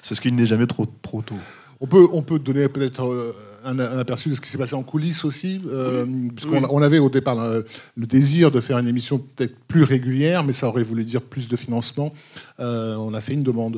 C'est 0.02 0.10
parce 0.10 0.20
qu'il 0.20 0.36
n'est 0.36 0.46
jamais 0.46 0.68
trop, 0.68 0.86
trop 1.02 1.22
tôt. 1.22 1.36
On 1.80 1.88
peut, 1.88 2.08
on 2.12 2.22
peut 2.22 2.38
donner 2.38 2.68
peut-être 2.70 3.04
euh, 3.04 3.34
un, 3.64 3.80
un 3.80 3.98
aperçu 3.98 4.30
de 4.30 4.36
ce 4.36 4.42
qui 4.42 4.50
s'est 4.50 4.58
passé 4.58 4.76
en 4.76 4.84
coulisses 4.84 5.26
aussi, 5.26 5.60
euh, 5.66 6.06
puisqu'on 6.36 6.64
on 6.70 6.82
avait 6.82 7.00
au 7.00 7.10
départ 7.10 7.40
euh, 7.40 7.62
le 7.96 8.06
désir 8.06 8.52
de 8.52 8.62
faire 8.62 8.78
une 8.78 8.88
émission 8.88 9.18
peut-être 9.18 9.58
plus 9.68 9.84
régulière, 9.84 10.44
mais 10.44 10.54
ça 10.54 10.68
aurait 10.68 10.84
voulu 10.84 11.04
dire 11.04 11.22
plus 11.22 11.48
de 11.48 11.56
financement. 11.56 12.14
Euh, 12.60 12.96
on 12.98 13.14
a 13.16 13.22
fait 13.22 13.34
une 13.34 13.44
demande 13.44 13.78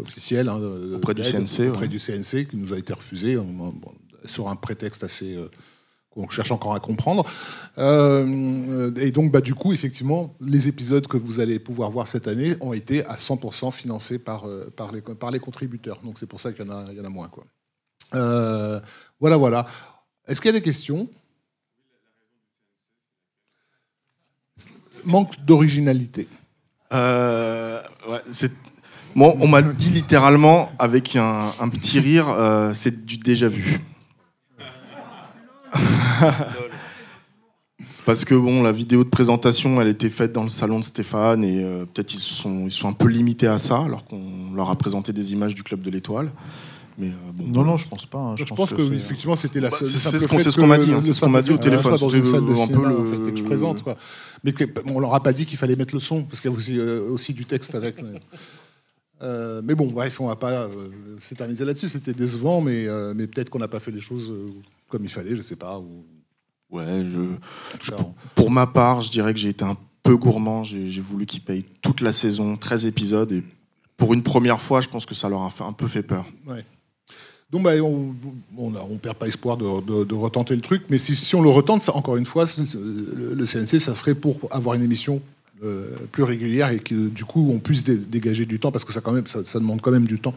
officielle 0.00 0.48
hein, 0.48 0.58
de- 0.58 0.94
Auprès 0.94 1.12
du 1.14 1.22
CNC, 1.22 1.68
auprès 1.68 1.82
ouais. 1.82 1.88
du 1.88 1.98
CNC, 1.98 2.46
qui 2.48 2.56
nous 2.56 2.72
a 2.72 2.78
été 2.78 2.94
refusée 2.94 3.36
on- 3.36 3.44
on- 3.60 4.28
sur 4.28 4.48
un 4.48 4.56
prétexte 4.56 5.04
assez 5.04 5.36
qu'on 6.14 6.28
cherche 6.28 6.50
encore 6.52 6.74
à 6.74 6.80
comprendre. 6.80 7.24
Euh, 7.78 8.92
et 8.96 9.10
donc, 9.10 9.32
bah, 9.32 9.40
du 9.40 9.54
coup, 9.54 9.72
effectivement, 9.72 10.34
les 10.40 10.68
épisodes 10.68 11.06
que 11.06 11.16
vous 11.16 11.40
allez 11.40 11.58
pouvoir 11.58 11.90
voir 11.90 12.06
cette 12.06 12.28
année 12.28 12.54
ont 12.60 12.72
été 12.72 13.04
à 13.06 13.16
100% 13.16 13.72
financés 13.72 14.18
par, 14.18 14.46
euh, 14.48 14.72
par, 14.76 14.92
les, 14.92 15.00
par 15.00 15.30
les 15.30 15.40
contributeurs. 15.40 16.00
Donc, 16.04 16.18
c'est 16.18 16.26
pour 16.28 16.40
ça 16.40 16.52
qu'il 16.52 16.64
y, 16.64 16.70
en 16.70 16.72
a- 16.72 16.92
y 16.92 17.00
en 17.00 17.04
a 17.04 17.08
moins. 17.08 17.28
Quoi. 17.28 17.44
Euh, 18.14 18.80
voilà, 19.20 19.36
voilà. 19.36 19.66
Est-ce 20.26 20.40
qu'il 20.40 20.48
y 20.48 20.54
a 20.54 20.58
des 20.58 20.62
questions? 20.64 21.08
Manque 25.04 25.34
d'originalité. 25.44 26.28
Moi, 29.16 29.34
on 29.40 29.46
m'a 29.48 29.62
dit 29.62 29.90
littéralement, 29.90 30.70
avec 30.78 31.16
un, 31.16 31.68
petit 31.70 31.98
rire, 32.00 32.26
c'est 32.72 33.04
du 33.04 33.18
déjà 33.18 33.48
vu. 33.48 33.80
Parce 38.06 38.24
que 38.26 38.34
bon, 38.34 38.62
la 38.62 38.70
vidéo 38.72 39.02
de 39.02 39.08
présentation, 39.08 39.80
elle 39.80 39.88
était 39.88 40.10
faite 40.10 40.32
dans 40.32 40.42
le 40.42 40.48
salon 40.50 40.78
de 40.78 40.84
Stéphane 40.84 41.42
et 41.42 41.64
euh, 41.64 41.86
peut-être 41.86 42.12
ils 42.14 42.20
se 42.20 42.34
sont, 42.34 42.66
ils 42.66 42.70
sont 42.70 42.86
un 42.88 42.92
peu 42.92 43.08
limités 43.08 43.46
à 43.46 43.56
ça, 43.58 43.78
alors 43.82 44.04
qu'on 44.04 44.52
leur 44.54 44.68
a 44.70 44.76
présenté 44.76 45.12
des 45.12 45.32
images 45.32 45.54
du 45.54 45.62
club 45.62 45.80
de 45.80 45.90
l'Étoile. 45.90 46.30
Mais 46.98 47.08
euh, 47.08 47.10
bon, 47.32 47.44
Non, 47.48 47.64
non, 47.64 47.76
je 47.78 47.88
pense 47.88 48.04
pas. 48.06 48.18
hein. 48.18 48.34
Je, 48.38 48.44
pense, 48.54 48.72
que, 48.74 48.86
c'est- 48.86 48.94
effectivement, 48.94 49.34
c'était 49.36 49.58
la 49.60 49.70
Bah, 49.70 49.76
seule. 49.78 49.88
c'est- 49.88 50.18
ce 50.18 50.28
qu'on- 50.28 50.36
fait 50.36 50.42
c'est 50.44 50.50
ce 50.50 50.56
que 50.56 50.60
qu'on 50.60 50.66
m'a 50.68 50.78
dit, 50.78 50.92
hein, 50.92 50.96
le 50.98 51.02
c'est 51.02 51.14
ce 51.14 51.20
qu'on 51.20 51.30
m'a 51.30 51.40
dit 51.42 51.50
au 51.50 51.54
fait 51.54 51.58
qu'on 51.58 51.62
téléphone. 51.70 51.96
soit 51.96 52.06
dans 52.06 52.14
une 52.14 52.22
C'était 52.22 52.36
salle 52.36 52.46
de 52.46 52.50
un 52.52 52.54
peu 52.54 52.66
cinéma, 52.66 52.88
le- 52.90 52.98
en 52.98 53.04
fait, 53.24 53.28
et 53.28 53.32
que 53.32 53.38
je 53.38 53.44
présente, 53.44 53.82
quoi. 53.82 53.96
Mais 54.44 54.52
que, 54.52 54.64
on 54.86 55.00
leur 55.00 55.14
a 55.14 55.22
pas 55.22 55.32
dit 55.32 55.46
qu'il 55.46 55.56
fallait 55.58 55.74
mettre 55.74 55.94
le 55.94 56.00
son, 56.00 56.22
parce 56.24 56.40
qu'il 56.40 56.50
y 56.50 56.54
a 56.54 56.56
aussi, 56.56 56.78
euh, 56.78 57.10
aussi 57.10 57.32
du 57.32 57.46
texte 57.46 57.74
avec. 57.74 58.00
mais- 58.02 58.20
Euh, 59.22 59.62
mais 59.64 59.74
bon, 59.74 59.86
bref, 59.86 60.20
on 60.20 60.26
va 60.26 60.36
pas 60.36 60.50
euh, 60.50 60.68
s'éterniser 61.20 61.64
là-dessus. 61.64 61.88
C'était 61.88 62.12
décevant, 62.12 62.60
mais, 62.60 62.86
euh, 62.86 63.14
mais 63.16 63.26
peut-être 63.26 63.48
qu'on 63.48 63.60
n'a 63.60 63.68
pas 63.68 63.80
fait 63.80 63.92
les 63.92 64.00
choses 64.00 64.30
euh, 64.30 64.50
comme 64.94 65.02
il 65.02 65.10
fallait, 65.10 65.34
je 65.34 65.42
sais 65.42 65.56
pas. 65.56 65.76
Ou, 65.80 66.06
ouais, 66.70 67.04
je, 67.04 67.90
pour 68.36 68.52
ma 68.52 68.68
part, 68.68 69.00
je 69.00 69.10
dirais 69.10 69.34
que 69.34 69.40
j'ai 69.40 69.48
été 69.48 69.64
un 69.64 69.76
peu 70.04 70.16
gourmand. 70.16 70.62
J'ai 70.62 71.00
voulu 71.00 71.26
qu'ils 71.26 71.40
payent 71.40 71.64
toute 71.82 72.00
la 72.00 72.12
saison, 72.12 72.56
13 72.56 72.86
épisodes. 72.86 73.32
Et 73.32 73.42
pour 73.96 74.14
une 74.14 74.22
première 74.22 74.60
fois, 74.60 74.80
je 74.80 74.88
pense 74.88 75.04
que 75.04 75.16
ça 75.16 75.28
leur 75.28 75.40
a 75.40 75.52
un 75.66 75.72
peu 75.72 75.88
fait 75.88 76.04
peur. 76.04 76.24
Donc 77.50 77.64
bah, 77.64 77.72
on 77.82 78.70
ne 78.70 78.98
perd 78.98 79.16
pas 79.16 79.26
espoir 79.26 79.56
de, 79.56 80.04
de, 80.04 80.14
retenter 80.14 80.54
le 80.54 80.60
truc, 80.60 80.84
mais 80.90 80.98
si, 80.98 81.16
si 81.16 81.34
on 81.34 81.42
le 81.42 81.50
retente, 81.50 81.82
ça, 81.82 81.96
encore 81.96 82.16
une 82.16 82.26
fois, 82.26 82.44
le, 82.56 83.34
le 83.34 83.46
CNC, 83.46 83.80
ça 83.80 83.96
serait 83.96 84.14
pour 84.14 84.38
avoir 84.52 84.76
une 84.76 84.82
émission 84.84 85.20
euh, 85.62 85.96
plus 86.10 86.24
régulière 86.24 86.70
et 86.70 86.80
que 86.80 87.08
du 87.08 87.24
coup 87.24 87.52
on 87.54 87.60
puisse 87.60 87.84
dégager 87.84 88.44
du 88.44 88.58
temps 88.58 88.72
parce 88.72 88.84
que 88.84 88.92
ça, 88.92 89.00
quand 89.00 89.12
même, 89.12 89.28
ça, 89.28 89.40
demande 89.54 89.80
quand 89.80 89.92
même 89.92 90.04
du 90.04 90.18
temps 90.18 90.34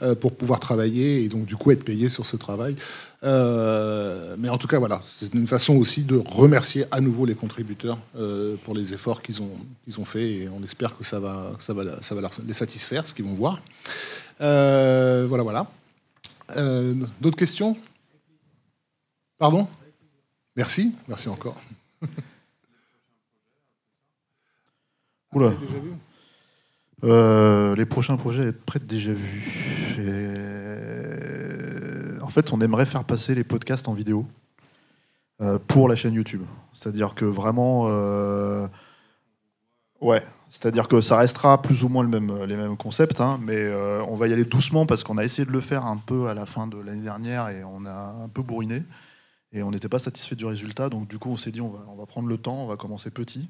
euh, 0.00 0.14
pour 0.14 0.34
pouvoir 0.34 0.58
travailler 0.58 1.22
et 1.22 1.28
donc 1.28 1.44
du 1.44 1.54
coup 1.54 1.70
être 1.70 1.84
payé 1.84 2.08
sur 2.08 2.24
ce 2.24 2.36
travail. 2.36 2.74
Euh, 3.24 4.36
mais 4.38 4.48
en 4.48 4.56
tout 4.56 4.66
cas 4.66 4.78
voilà, 4.78 5.02
c'est 5.06 5.34
une 5.34 5.46
façon 5.46 5.76
aussi 5.76 6.02
de 6.02 6.16
remercier 6.16 6.86
à 6.90 7.02
nouveau 7.02 7.26
les 7.26 7.34
contributeurs 7.34 7.98
pour 8.64 8.74
les 8.74 8.94
efforts 8.94 9.20
qu'ils 9.20 9.42
ont, 9.42 9.52
qu'ils 9.84 10.00
ont 10.00 10.06
fait 10.06 10.32
et 10.32 10.48
on 10.48 10.62
espère 10.62 10.96
que 10.96 11.04
ça 11.04 11.20
va, 11.20 11.52
ça 11.58 11.74
va, 11.74 12.02
ça 12.02 12.14
va 12.14 12.30
les 12.46 12.54
satisfaire, 12.54 13.06
ce 13.06 13.12
qu'ils 13.12 13.26
vont 13.26 13.34
voir. 13.34 13.60
voilà, 14.38 15.42
voilà. 15.42 15.70
D'autres 17.20 17.36
questions? 17.36 17.76
Pardon? 19.38 19.68
Merci, 20.56 20.94
merci 21.06 21.28
encore. 21.28 21.60
Oula. 25.34 25.52
Euh, 27.02 27.74
les 27.74 27.86
prochains 27.86 28.16
projets 28.16 28.48
être 28.48 28.64
prêts 28.64 28.78
déjà 28.78 29.12
vus. 29.12 29.98
En 32.22 32.28
fait, 32.28 32.52
on 32.52 32.60
aimerait 32.60 32.86
faire 32.86 33.04
passer 33.04 33.34
les 33.34 33.44
podcasts 33.44 33.88
en 33.88 33.92
vidéo 33.92 34.26
euh, 35.40 35.58
pour 35.66 35.88
la 35.88 35.96
chaîne 35.96 36.14
YouTube. 36.14 36.42
C'est-à-dire 36.72 37.14
que 37.14 37.24
vraiment, 37.24 37.86
euh, 37.88 38.66
ouais, 40.00 40.22
c'est-à-dire 40.50 40.88
que 40.88 41.00
ça 41.00 41.18
restera 41.18 41.60
plus 41.60 41.82
ou 41.82 41.88
moins 41.88 42.04
le 42.04 42.08
même, 42.08 42.44
les 42.44 42.56
mêmes 42.56 42.76
concepts, 42.76 43.20
hein, 43.20 43.38
mais 43.42 43.72
on 44.08 44.14
va 44.14 44.28
y 44.28 44.32
aller 44.32 44.44
doucement 44.44 44.86
parce 44.86 45.02
qu'on 45.02 45.18
a 45.18 45.24
essayé 45.24 45.44
de 45.44 45.52
le 45.52 45.60
faire 45.60 45.84
un 45.84 45.96
peu 45.96 46.28
à 46.28 46.34
la 46.34 46.46
fin 46.46 46.66
de 46.66 46.78
l'année 46.78 47.02
dernière 47.02 47.48
et 47.48 47.64
on 47.64 47.84
a 47.86 48.14
un 48.24 48.28
peu 48.28 48.42
bourriné 48.42 48.82
et 49.52 49.62
on 49.62 49.72
n'était 49.72 49.88
pas 49.88 49.98
satisfait 49.98 50.36
du 50.36 50.46
résultat. 50.46 50.88
Donc 50.88 51.08
du 51.08 51.18
coup, 51.18 51.30
on 51.30 51.36
s'est 51.36 51.50
dit 51.50 51.60
on 51.60 51.70
va, 51.70 51.84
on 51.88 51.96
va 51.96 52.06
prendre 52.06 52.28
le 52.28 52.38
temps, 52.38 52.62
on 52.62 52.66
va 52.66 52.76
commencer 52.76 53.10
petit. 53.10 53.48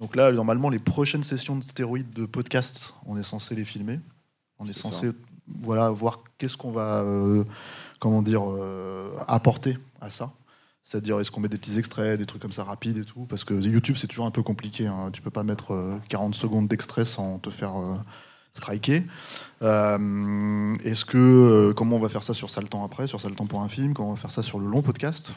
Donc 0.00 0.14
là, 0.14 0.30
normalement, 0.30 0.70
les 0.70 0.78
prochaines 0.78 1.24
sessions 1.24 1.56
de 1.56 1.64
stéroïdes 1.64 2.10
de 2.10 2.24
podcast, 2.24 2.94
on 3.06 3.16
est 3.18 3.22
censé 3.22 3.54
les 3.54 3.64
filmer. 3.64 3.98
On 4.58 4.66
est, 4.66 4.72
censé 4.72 5.10
voilà, 5.60 5.90
voir 5.90 6.22
qu'est-ce 6.36 6.56
qu'on 6.56 6.70
va 6.70 7.02
euh, 7.02 7.44
comment 7.98 8.22
dire, 8.22 8.42
euh, 8.46 9.10
apporter 9.26 9.76
à 10.00 10.10
ça. 10.10 10.32
C'est-à-dire, 10.84 11.20
est-ce 11.20 11.30
qu'on 11.30 11.40
met 11.40 11.48
des 11.48 11.58
petits 11.58 11.78
extraits, 11.78 12.18
des 12.18 12.26
trucs 12.26 12.40
comme 12.40 12.52
ça 12.52 12.64
rapides 12.64 12.96
et 12.96 13.04
tout? 13.04 13.26
Parce 13.26 13.44
que 13.44 13.54
YouTube, 13.54 13.96
c'est 13.98 14.06
toujours 14.06 14.26
un 14.26 14.30
peu 14.30 14.42
compliqué. 14.42 14.86
Hein. 14.86 15.10
Tu 15.12 15.20
peux 15.20 15.30
pas 15.30 15.42
mettre 15.42 16.00
40 16.08 16.34
euh, 16.34 16.38
secondes 16.38 16.68
d'extrait 16.68 17.04
sans 17.04 17.38
te 17.38 17.50
faire 17.50 17.74
striker. 18.54 19.02
est-ce 19.60 21.04
que 21.04 21.72
comment 21.76 21.96
on 21.96 22.00
va 22.00 22.08
faire 22.08 22.22
ça 22.22 22.34
sur 22.34 22.50
Saltan 22.50 22.84
après, 22.84 23.06
sur 23.06 23.20
Saltan 23.20 23.46
pour 23.46 23.62
un 23.62 23.68
film 23.68 23.94
Comment 23.94 24.10
on 24.10 24.14
va 24.14 24.20
faire 24.20 24.30
ça 24.30 24.42
sur 24.42 24.58
le 24.58 24.66
long 24.66 24.82
podcast? 24.82 25.32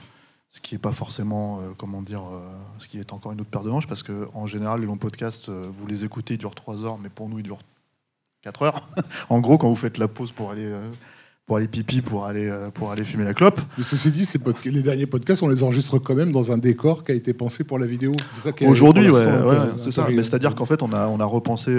Ce 0.52 0.60
qui 0.60 0.76
n'est 0.76 0.80
pas 0.80 0.92
forcément, 0.92 1.60
euh, 1.60 1.70
comment 1.78 2.02
dire, 2.02 2.22
euh, 2.22 2.42
ce 2.78 2.88
qui 2.90 3.00
est 3.00 3.14
encore 3.14 3.32
une 3.32 3.40
autre 3.40 3.50
paire 3.50 3.64
de 3.64 3.70
manches, 3.70 3.88
parce 3.88 4.04
qu'en 4.04 4.46
général, 4.46 4.82
les 4.82 4.86
longs 4.86 4.98
podcasts, 4.98 5.48
euh, 5.48 5.68
vous 5.74 5.88
les 5.88 6.04
écoutez, 6.04 6.34
ils 6.34 6.38
durent 6.38 6.56
3 6.56 6.84
heures, 6.84 7.00
mais 7.00 7.08
pour 7.08 7.30
nous, 7.30 7.40
ils 7.40 7.44
durent 7.44 7.60
4 8.44 8.64
heures. 8.64 8.82
en 9.30 9.40
gros, 9.40 9.58
quand 9.58 9.70
vous 9.70 9.78
faites 9.78 9.98
la 9.98 10.10
pause 10.10 10.34
pour 10.34 10.52
aller, 10.52 10.70
pour 11.46 11.56
aller 11.56 11.70
pipi, 11.70 12.02
pour 12.02 12.26
aller, 12.26 12.52
pour 12.74 12.92
aller 12.92 13.06
fumer 13.06 13.24
la 13.24 13.34
clope. 13.34 13.62
Mais 13.78 13.84
ceci 13.84 14.12
dit, 14.12 14.28
les 14.66 14.84
derniers 14.84 15.06
podcasts, 15.06 15.42
on 15.42 15.48
les 15.48 15.64
enregistre 15.64 16.00
quand 16.00 16.16
même 16.16 16.34
dans 16.34 16.52
un 16.52 16.58
décor 16.58 17.06
qui 17.06 17.14
a 17.14 17.16
été 17.16 17.34
pensé 17.34 17.64
pour 17.64 17.80
la 17.80 17.86
vidéo. 17.86 18.12
Aujourd'hui, 18.68 19.10
ouais, 19.10 19.26
c'est 19.78 19.92
ça. 19.92 20.06
Mais 20.10 20.22
c'est-à-dire 20.24 20.54
qu'en 20.56 20.66
fait, 20.66 20.84
on 20.84 20.92
a, 20.92 21.08
on 21.08 21.20
a 21.22 21.26
repensé 21.26 21.72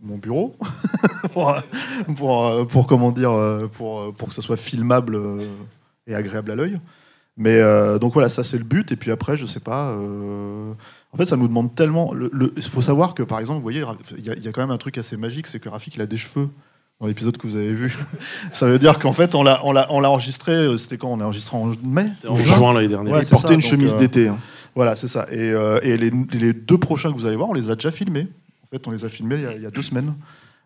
mon 0.00 0.16
bureau 0.16 0.56
pour, 1.34 1.54
pour, 2.16 2.66
pour, 2.66 2.86
comment 2.86 3.10
dire, 3.12 3.32
pour, 3.72 4.14
pour 4.14 4.28
que 4.28 4.34
ce 4.34 4.42
soit 4.42 4.56
filmable 4.56 5.20
et 6.06 6.14
agréable 6.14 6.50
à 6.50 6.54
l'œil. 6.54 6.80
Mais 7.36 7.56
euh, 7.56 7.98
donc 7.98 8.12
voilà, 8.12 8.28
ça 8.28 8.44
c'est 8.44 8.58
le 8.58 8.64
but. 8.64 8.92
Et 8.92 8.96
puis 8.96 9.10
après, 9.10 9.36
je 9.36 9.46
sais 9.46 9.60
pas. 9.60 9.90
Euh, 9.90 10.72
en 11.12 11.16
fait, 11.16 11.26
ça 11.26 11.36
nous 11.36 11.48
demande 11.48 11.74
tellement. 11.74 12.12
Il 12.56 12.62
faut 12.62 12.82
savoir 12.82 13.14
que 13.14 13.22
par 13.22 13.38
exemple, 13.38 13.56
vous 13.56 13.62
voyez, 13.62 13.84
il 14.18 14.24
y, 14.24 14.48
a 14.48 14.52
quand 14.52 14.60
même 14.60 14.70
un 14.70 14.78
truc 14.78 14.98
assez 14.98 15.16
magique, 15.16 15.46
c'est 15.46 15.58
que 15.58 15.68
Rafik 15.68 15.96
il 15.96 16.02
a 16.02 16.06
des 16.06 16.18
cheveux 16.18 16.48
dans 17.00 17.06
l'épisode 17.06 17.36
que 17.38 17.46
vous 17.46 17.56
avez 17.56 17.72
vu. 17.72 17.96
ça 18.52 18.66
veut 18.66 18.78
dire 18.78 18.98
qu'en 18.98 19.12
fait, 19.12 19.34
on 19.34 19.42
l'a, 19.42 19.60
on 19.64 19.72
l'a, 19.72 19.86
on 19.90 20.00
l'a 20.00 20.10
enregistré. 20.10 20.52
Euh, 20.52 20.76
c'était 20.76 20.98
quand? 20.98 21.08
On 21.08 21.16
l'a 21.16 21.24
enregistré 21.24 21.56
en 21.56 21.72
mai? 21.82 22.06
En 22.28 22.36
juin 22.36 22.74
l'année 22.74 22.88
dernière. 22.88 23.22
il 23.22 23.28
portait 23.28 23.54
une 23.54 23.62
chemise 23.62 23.96
d'été. 23.96 24.28
Hein. 24.28 24.38
Voilà, 24.74 24.96
c'est 24.96 25.08
ça. 25.08 25.26
Et, 25.30 25.52
et 25.82 25.96
les, 25.96 26.10
les, 26.32 26.52
deux 26.52 26.78
prochains 26.78 27.10
que 27.10 27.16
vous 27.16 27.26
allez 27.26 27.36
voir, 27.36 27.50
on 27.50 27.54
les 27.54 27.70
a 27.70 27.74
déjà 27.74 27.90
filmés. 27.90 28.26
En 28.62 28.66
fait, 28.66 28.86
on 28.86 28.90
les 28.90 29.04
a 29.04 29.08
filmés 29.08 29.36
il 29.56 29.62
y 29.62 29.66
a, 29.66 29.70
deux 29.70 29.82
semaines. 29.82 30.14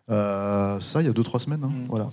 c'est 0.09 0.89
ça, 0.89 1.01
il 1.01 1.05
y 1.05 1.09
a 1.09 1.13
deux 1.13 1.23
trois 1.23 1.39
semaines. 1.39 1.63
Hein. 1.63 1.71
Mm. 1.71 1.87
Voilà. 1.89 2.09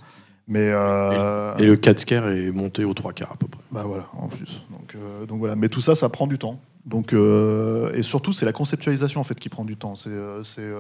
Mais 0.47 0.71
euh, 0.73 1.57
et, 1.57 1.65
le 1.65 1.77
4 1.77 2.05
quarts 2.05 2.29
est 2.29 2.51
monté 2.51 2.85
aux 2.85 2.93
3 2.93 3.13
quarts 3.13 3.33
à 3.33 3.37
peu 3.37 3.47
près. 3.47 3.63
Bah 3.71 3.85
voilà, 3.87 4.09
en 4.13 4.29
plus. 4.29 4.63
Donc, 4.71 4.95
euh, 4.95 5.25
donc 5.27 5.39
voilà. 5.39 5.57
Mais 5.57 5.69
tout 5.69 5.81
ça, 5.81 5.95
ça 5.95 6.09
prend 6.09 6.27
du 6.27 6.39
temps. 6.39 6.61
Donc, 6.85 7.15
euh, 7.15 7.95
et 7.95 8.03
surtout, 8.03 8.35
c'est 8.35 8.45
la 8.45 8.53
conceptualisation 8.53 9.21
en 9.21 9.25
fait 9.25 9.41
qui 9.41 9.49
prend 9.49 9.65
du 9.65 9.77
temps. 9.77 9.95
C'est, 9.97 10.11
c'est 10.43 10.71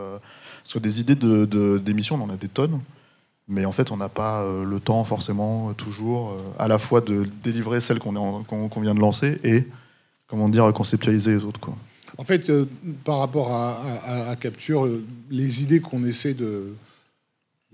sur 0.64 0.80
des 0.80 1.00
idées 1.00 1.14
de, 1.14 1.78
d'émissions, 1.78 2.16
on 2.16 2.24
en 2.24 2.30
a 2.30 2.36
des 2.36 2.48
tonnes. 2.48 2.80
Mais 3.48 3.64
en 3.64 3.72
fait, 3.72 3.90
on 3.90 3.96
n'a 3.98 4.08
pas 4.08 4.46
le 4.64 4.80
temps 4.80 5.04
forcément 5.04 5.72
toujours 5.74 6.36
à 6.58 6.68
la 6.68 6.78
fois 6.78 7.00
de 7.00 7.26
délivrer 7.42 7.80
celles 7.80 7.98
qu'on, 7.98 8.16
est 8.16 8.44
qu'on, 8.46 8.80
vient 8.80 8.94
de 8.94 9.00
lancer 9.00 9.38
et 9.44 9.66
comment 10.26 10.48
dire 10.48 10.70
conceptualiser 10.74 11.32
les 11.32 11.44
autres. 11.44 11.60
Quoi. 11.60 11.74
En 12.18 12.24
fait, 12.24 12.50
par 13.04 13.18
rapport 13.18 13.52
à, 13.52 13.78
à, 14.30 14.36
Capture, 14.36 14.88
les 15.30 15.62
idées 15.62 15.80
qu'on 15.80 16.04
essaie 16.04 16.34
de, 16.34 16.74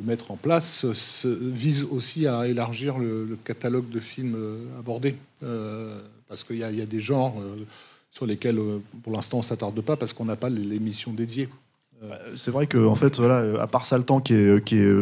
mettre 0.03 0.31
en 0.31 0.37
place 0.37 0.85
vise 1.25 1.85
aussi 1.91 2.27
à 2.27 2.47
élargir 2.47 2.99
le, 2.99 3.39
catalogue 3.45 3.89
de 3.89 4.01
films 4.01 4.35
euh, 4.37 4.79
abordés. 4.79 5.17
Euh, 5.43 6.01
parce 6.29 6.45
qu'il 6.45 6.59
y, 6.59 6.63
a 6.63 6.87
des 6.87 7.01
genres 7.01 7.35
euh, 7.41 7.65
sur 8.13 8.25
lesquels, 8.25 8.61
pour 9.03 9.13
l'instant, 9.13 9.39
on 9.39 9.41
ne 9.41 9.45
s'attarde 9.45 9.81
pas 9.81 9.97
parce 9.97 10.13
qu'on 10.13 10.25
n'a 10.25 10.37
pas 10.37 10.49
l'émission 10.49 11.13
dédiée. 11.13 11.49
C'est 12.37 12.53
vrai 12.53 12.67
que, 12.67 12.79
en 12.79 12.95
fait, 12.95 13.17
voilà, 13.17 13.61
à 13.61 13.67
part 13.67 13.85
ça, 13.85 13.99
le 13.99 14.05
temps 14.05 14.21
qui 14.21 14.35
est, 14.35 14.65
qui 14.65 14.77
est 14.77 14.93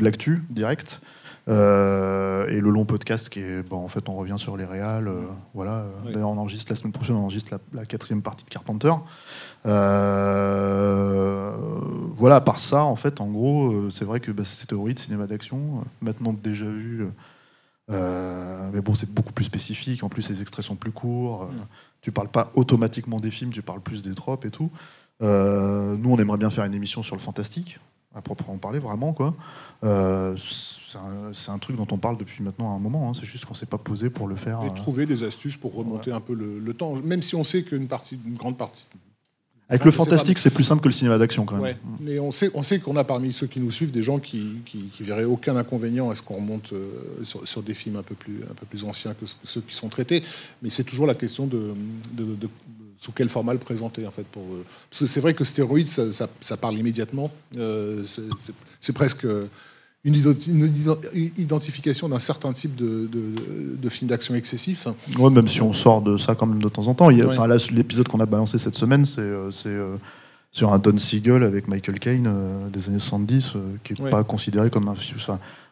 l'actu 0.00 0.42
direct, 0.50 1.00
et 1.46 1.50
le 1.50 2.70
long 2.70 2.84
podcast 2.84 3.28
qui 3.28 3.40
est, 3.40 3.62
bon, 3.62 3.84
en 3.84 3.88
fait, 3.88 4.08
on 4.08 4.14
revient 4.14 4.36
sur 4.38 4.56
les 4.56 4.64
réals. 4.64 5.10
voilà. 5.52 5.84
D'ailleurs, 6.04 6.30
on 6.30 6.38
enregistre 6.38 6.72
la 6.72 6.76
semaine 6.76 6.92
prochaine, 6.92 7.16
on 7.16 7.24
enregistre 7.24 7.52
la, 7.52 7.80
la 7.80 7.84
quatrième 7.84 8.22
partie 8.22 8.46
de 8.46 8.50
Carpenter. 8.50 8.92
Euh, 9.66 11.52
voilà, 12.16 12.36
à 12.36 12.40
part 12.40 12.58
ça, 12.58 12.82
en 12.84 12.96
fait, 12.96 13.20
en 13.20 13.28
gros, 13.28 13.72
euh, 13.72 13.90
c'est 13.90 14.04
vrai 14.04 14.20
que 14.20 14.30
bah, 14.30 14.44
c'est 14.44 14.66
théorie 14.66 14.94
de 14.94 14.98
cinéma 14.98 15.26
d'action, 15.26 15.58
euh, 15.58 15.84
maintenant 16.00 16.32
déjà 16.32 16.66
vu. 16.66 17.06
mais 17.88 18.80
bon, 18.80 18.94
c'est 18.94 19.12
beaucoup 19.12 19.32
plus 19.32 19.44
spécifique. 19.44 20.02
En 20.02 20.08
plus, 20.08 20.28
les 20.28 20.40
extraits 20.40 20.64
sont 20.64 20.76
plus 20.76 20.92
courts. 20.92 21.48
Tu 22.00 22.12
parles 22.12 22.28
pas 22.28 22.50
automatiquement 22.54 23.18
des 23.18 23.30
films, 23.30 23.50
tu 23.50 23.62
parles 23.62 23.80
plus 23.80 24.02
des 24.02 24.14
tropes 24.14 24.44
et 24.44 24.50
tout. 24.50 24.70
nous, 25.20 26.10
on 26.10 26.18
aimerait 26.18 26.38
bien 26.38 26.50
faire 26.50 26.64
une 26.64 26.74
émission 26.74 27.02
sur 27.02 27.16
le 27.16 27.20
fantastique, 27.20 27.80
à 28.14 28.22
proprement 28.22 28.58
parler, 28.58 28.78
vraiment. 28.78 29.12
quoi. 29.14 29.34
c'est 29.82 31.50
un, 31.50 31.58
truc 31.58 31.76
dont 31.76 31.88
on 31.90 31.98
parle 31.98 32.18
depuis 32.18 32.42
maintenant 32.42 32.76
un 32.76 32.78
moment. 32.78 33.08
Hein. 33.08 33.12
C'est 33.14 33.26
juste 33.26 33.46
qu'on 33.46 33.54
s'est 33.54 33.66
pas 33.66 33.78
posé 33.78 34.10
pour 34.10 34.28
le 34.28 34.36
faire. 34.36 34.60
Et 34.64 34.74
trouver 34.74 35.06
des 35.06 35.24
astuces 35.24 35.56
pour 35.56 35.74
remonter 35.74 36.12
un 36.12 36.20
peu 36.20 36.34
le, 36.34 36.58
le, 36.58 36.74
temps. 36.74 36.94
Même 36.96 37.22
si 37.22 37.36
on 37.36 37.44
sait 37.44 37.62
qu'une 37.62 37.88
partie, 37.88 38.20
une 38.26 38.36
grande 38.36 38.58
partie, 38.58 38.86
avec 39.68 39.84
le 39.84 39.90
fantastique, 39.90 40.38
c'est 40.38 40.50
plus 40.50 40.64
simple 40.64 40.82
que 40.82 40.88
le 40.88 40.94
cinéma 40.94 41.18
d'action 41.18 41.44
quand 41.44 41.58
même. 41.58 41.76
Mais 42.00 42.18
on 42.18 42.30
sait, 42.30 42.50
on 42.54 42.62
sait 42.62 42.78
qu'on 42.78 42.96
a 42.96 43.04
parmi 43.04 43.34
ceux 43.34 43.46
qui 43.46 43.60
nous 43.60 43.70
suivent 43.70 43.90
des 43.90 44.02
gens 44.02 44.18
qui, 44.18 44.62
qui, 44.64 44.90
verraient 45.00 45.24
aucun 45.24 45.56
inconvénient 45.56 46.08
à 46.08 46.14
ce 46.14 46.22
qu'on 46.22 46.36
remonte 46.36 46.72
euh, 46.72 46.88
sur, 47.22 47.62
des 47.62 47.74
films 47.74 47.96
un 47.96 48.02
peu 48.02 48.14
plus, 48.14 48.42
un 48.50 48.54
peu 48.54 48.64
plus 48.64 48.84
anciens 48.84 49.12
que, 49.12 49.26
ceux 49.44 49.60
qui 49.60 49.74
sont 49.74 49.88
traités. 49.88 50.22
Mais 50.62 50.70
c'est 50.70 50.84
toujours 50.84 51.06
la 51.06 51.14
question 51.14 51.46
de, 51.46 51.74
de, 52.12 52.48
sous 52.98 53.12
quel 53.12 53.28
format 53.28 53.52
le 53.52 53.58
présenter 53.58 54.06
en 54.06 54.10
fait. 54.10 54.26
Pour, 54.26 54.42
euh, 54.42 54.64
parce 54.90 55.00
que 55.00 55.06
c'est 55.06 55.20
vrai 55.20 55.34
que 55.34 55.44
stéroïde, 55.44 55.86
ça, 55.86 56.28
ça, 56.40 56.56
parle 56.56 56.76
immédiatement. 56.76 57.30
Euh, 57.58 58.02
c'est 58.80 58.92
presque 58.94 59.26
une, 60.04 61.32
identification 61.36 62.08
d'un 62.08 62.18
certain 62.18 62.52
type 62.52 62.76
de, 62.76 63.08
de, 63.10 63.88
film 63.88 64.08
d'action 64.08 64.34
excessif. 64.34 64.86
Ouais, 65.18 65.30
même 65.30 65.48
si 65.48 65.60
on 65.60 65.72
sort 65.72 66.02
de 66.02 66.16
ça 66.16 66.34
quand 66.34 66.46
même 66.46 66.62
de 66.62 66.68
temps 66.68 66.86
en 66.86 66.94
temps. 66.94 67.08
l'épisode 67.08 68.08
qu'on 68.08 68.20
a 68.20 68.26
balancé 68.26 68.58
cette 68.58 68.76
semaine, 68.76 69.04
c'est 69.04 69.20
euh, 69.20 69.50
euh, 69.66 69.96
sur 70.52 70.72
un 70.72 70.78
Don 70.78 70.96
Siegel 70.96 71.42
avec 71.42 71.68
Michael 71.68 71.98
Caine 71.98 72.26
euh, 72.28 72.68
des 72.68 72.88
années 72.88 73.00
70, 73.00 73.52
qui 73.82 74.00
n'est 74.00 74.10
pas 74.10 74.22
considéré 74.24 74.70
comme 74.70 74.88
un 74.88 74.94
film. 74.94 75.18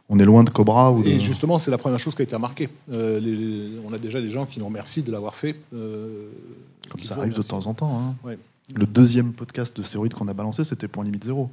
on 0.09 0.19
est 0.19 0.25
loin 0.25 0.43
de 0.43 0.51
Cobra. 0.51 0.91
Ou 0.91 1.05
Et 1.05 1.21
justement, 1.21 1.59
c'est 1.59 1.71
la 1.71 1.79
première 1.79 2.01
chose 2.01 2.15
qui 2.15 2.23
a 2.23 2.25
été 2.25 2.35
remarquée. 2.35 2.69
on 2.89 3.93
a 3.93 3.99
déjà 3.99 4.21
des 4.21 4.31
gens 4.31 4.45
qui 4.45 4.59
nous 4.59 4.67
remercient 4.67 5.03
de 5.03 5.13
l'avoir 5.13 5.37
fait. 5.37 5.55
comme 5.71 7.03
ça 7.03 7.17
arrive 7.17 7.35
de 7.35 7.43
temps 7.43 7.67
en 7.67 7.75
temps. 7.75 8.17
Hein. 8.27 8.37
Le 8.75 8.87
deuxième 8.87 9.33
podcast 9.33 9.77
de 9.77 9.83
stéroïdes 9.83 10.15
qu'on 10.15 10.27
a 10.27 10.35
balancé, 10.35 10.65
c'était 10.65 10.89
Point 10.89 11.05
Limite 11.05 11.25
Zéro. 11.25 11.49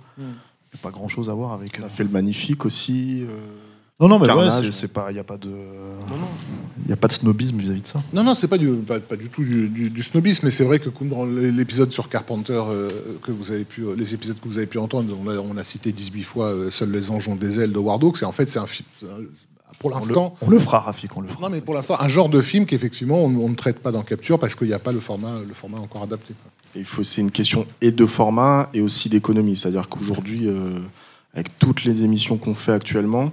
Hmm 0.73 0.77
pas 0.83 0.91
grand 0.91 1.07
chose 1.07 1.29
à 1.29 1.33
voir 1.33 1.53
avec. 1.53 1.79
On 1.81 1.85
a 1.85 1.89
fait 1.89 2.03
le 2.03 2.09
magnifique 2.09 2.65
aussi. 2.65 3.23
Euh, 3.23 3.37
non, 3.99 4.09
non, 4.09 4.19
mais 4.19 4.29
ouais, 4.29 4.71
c'est 4.71 4.91
pas, 4.91 5.11
il 5.11 5.13
n'y 5.13 5.19
a 5.19 5.23
pas 5.23 5.37
de, 5.37 5.51
il 6.85 6.91
a 6.91 6.97
pas 6.97 7.07
de 7.07 7.13
snobisme 7.13 7.57
vis-à-vis 7.57 7.81
de 7.81 7.87
ça. 7.87 8.03
Non, 8.11 8.23
non, 8.23 8.35
c'est 8.35 8.47
pas 8.47 8.57
du, 8.57 8.67
pas, 8.69 9.15
du 9.15 9.29
tout 9.29 9.43
du, 9.43 10.03
snobisme, 10.03 10.45
mais 10.45 10.51
c'est 10.51 10.65
vrai 10.65 10.79
que 10.79 10.89
dans 11.03 11.25
l'épisode 11.25 11.91
sur 11.91 12.09
Carpenter 12.09 12.61
euh, 12.67 12.89
que 13.21 13.31
vous 13.31 13.51
avez 13.51 13.63
pu, 13.63 13.83
euh, 13.83 13.95
les 13.95 14.13
épisodes 14.13 14.37
que 14.41 14.47
vous 14.47 14.57
avez 14.57 14.67
pu 14.67 14.79
entendre, 14.79 15.15
on 15.23 15.29
a, 15.29 15.37
on 15.37 15.55
a 15.55 15.63
cité 15.63 15.91
18 15.91 16.23
fois 16.23 16.53
Seuls 16.69 16.91
les 16.91 17.11
anges 17.11 17.29
ont 17.29 17.35
des 17.35 17.61
ailes 17.61 17.71
de 17.71 17.79
War 17.79 17.99
Dogs, 17.99 18.17
et 18.21 18.25
en 18.25 18.31
fait 18.31 18.49
c'est 18.49 18.59
un 18.59 18.67
film 18.67 18.87
pour 19.79 19.91
On 19.91 19.95
l'instant, 19.95 20.35
on 20.41 20.49
le 20.49 20.59
fera, 20.59 20.79
Rafik, 20.79 21.15
on 21.17 21.21
le 21.21 21.27
fera. 21.27 21.41
non 21.41 21.49
mais 21.49 21.61
pour 21.61 21.73
l'instant, 21.73 21.97
un 21.99 22.09
genre 22.09 22.29
de 22.29 22.41
film 22.41 22.65
qu'effectivement 22.65 23.23
on, 23.23 23.35
on 23.37 23.49
ne 23.49 23.55
traite 23.55 23.79
pas 23.79 23.91
dans 23.91 24.01
Capture 24.01 24.39
parce 24.39 24.55
qu'il 24.55 24.67
n'y 24.67 24.73
a 24.73 24.79
pas 24.79 24.91
le 24.91 24.99
format, 24.99 25.39
le 25.47 25.53
format 25.53 25.77
encore 25.77 26.03
adapté. 26.03 26.33
quoi. 26.41 26.51
Il 26.75 26.85
faut, 26.85 27.03
c'est 27.03 27.21
une 27.21 27.31
question 27.31 27.65
et 27.81 27.91
de 27.91 28.05
format 28.05 28.69
et 28.73 28.81
aussi 28.81 29.09
d'économie. 29.09 29.55
C'est-à-dire 29.55 29.89
qu'aujourd'hui, 29.89 30.47
euh, 30.47 30.79
avec 31.33 31.57
toutes 31.59 31.83
les 31.83 32.03
émissions 32.03 32.37
qu'on 32.37 32.55
fait 32.55 32.71
actuellement, 32.71 33.31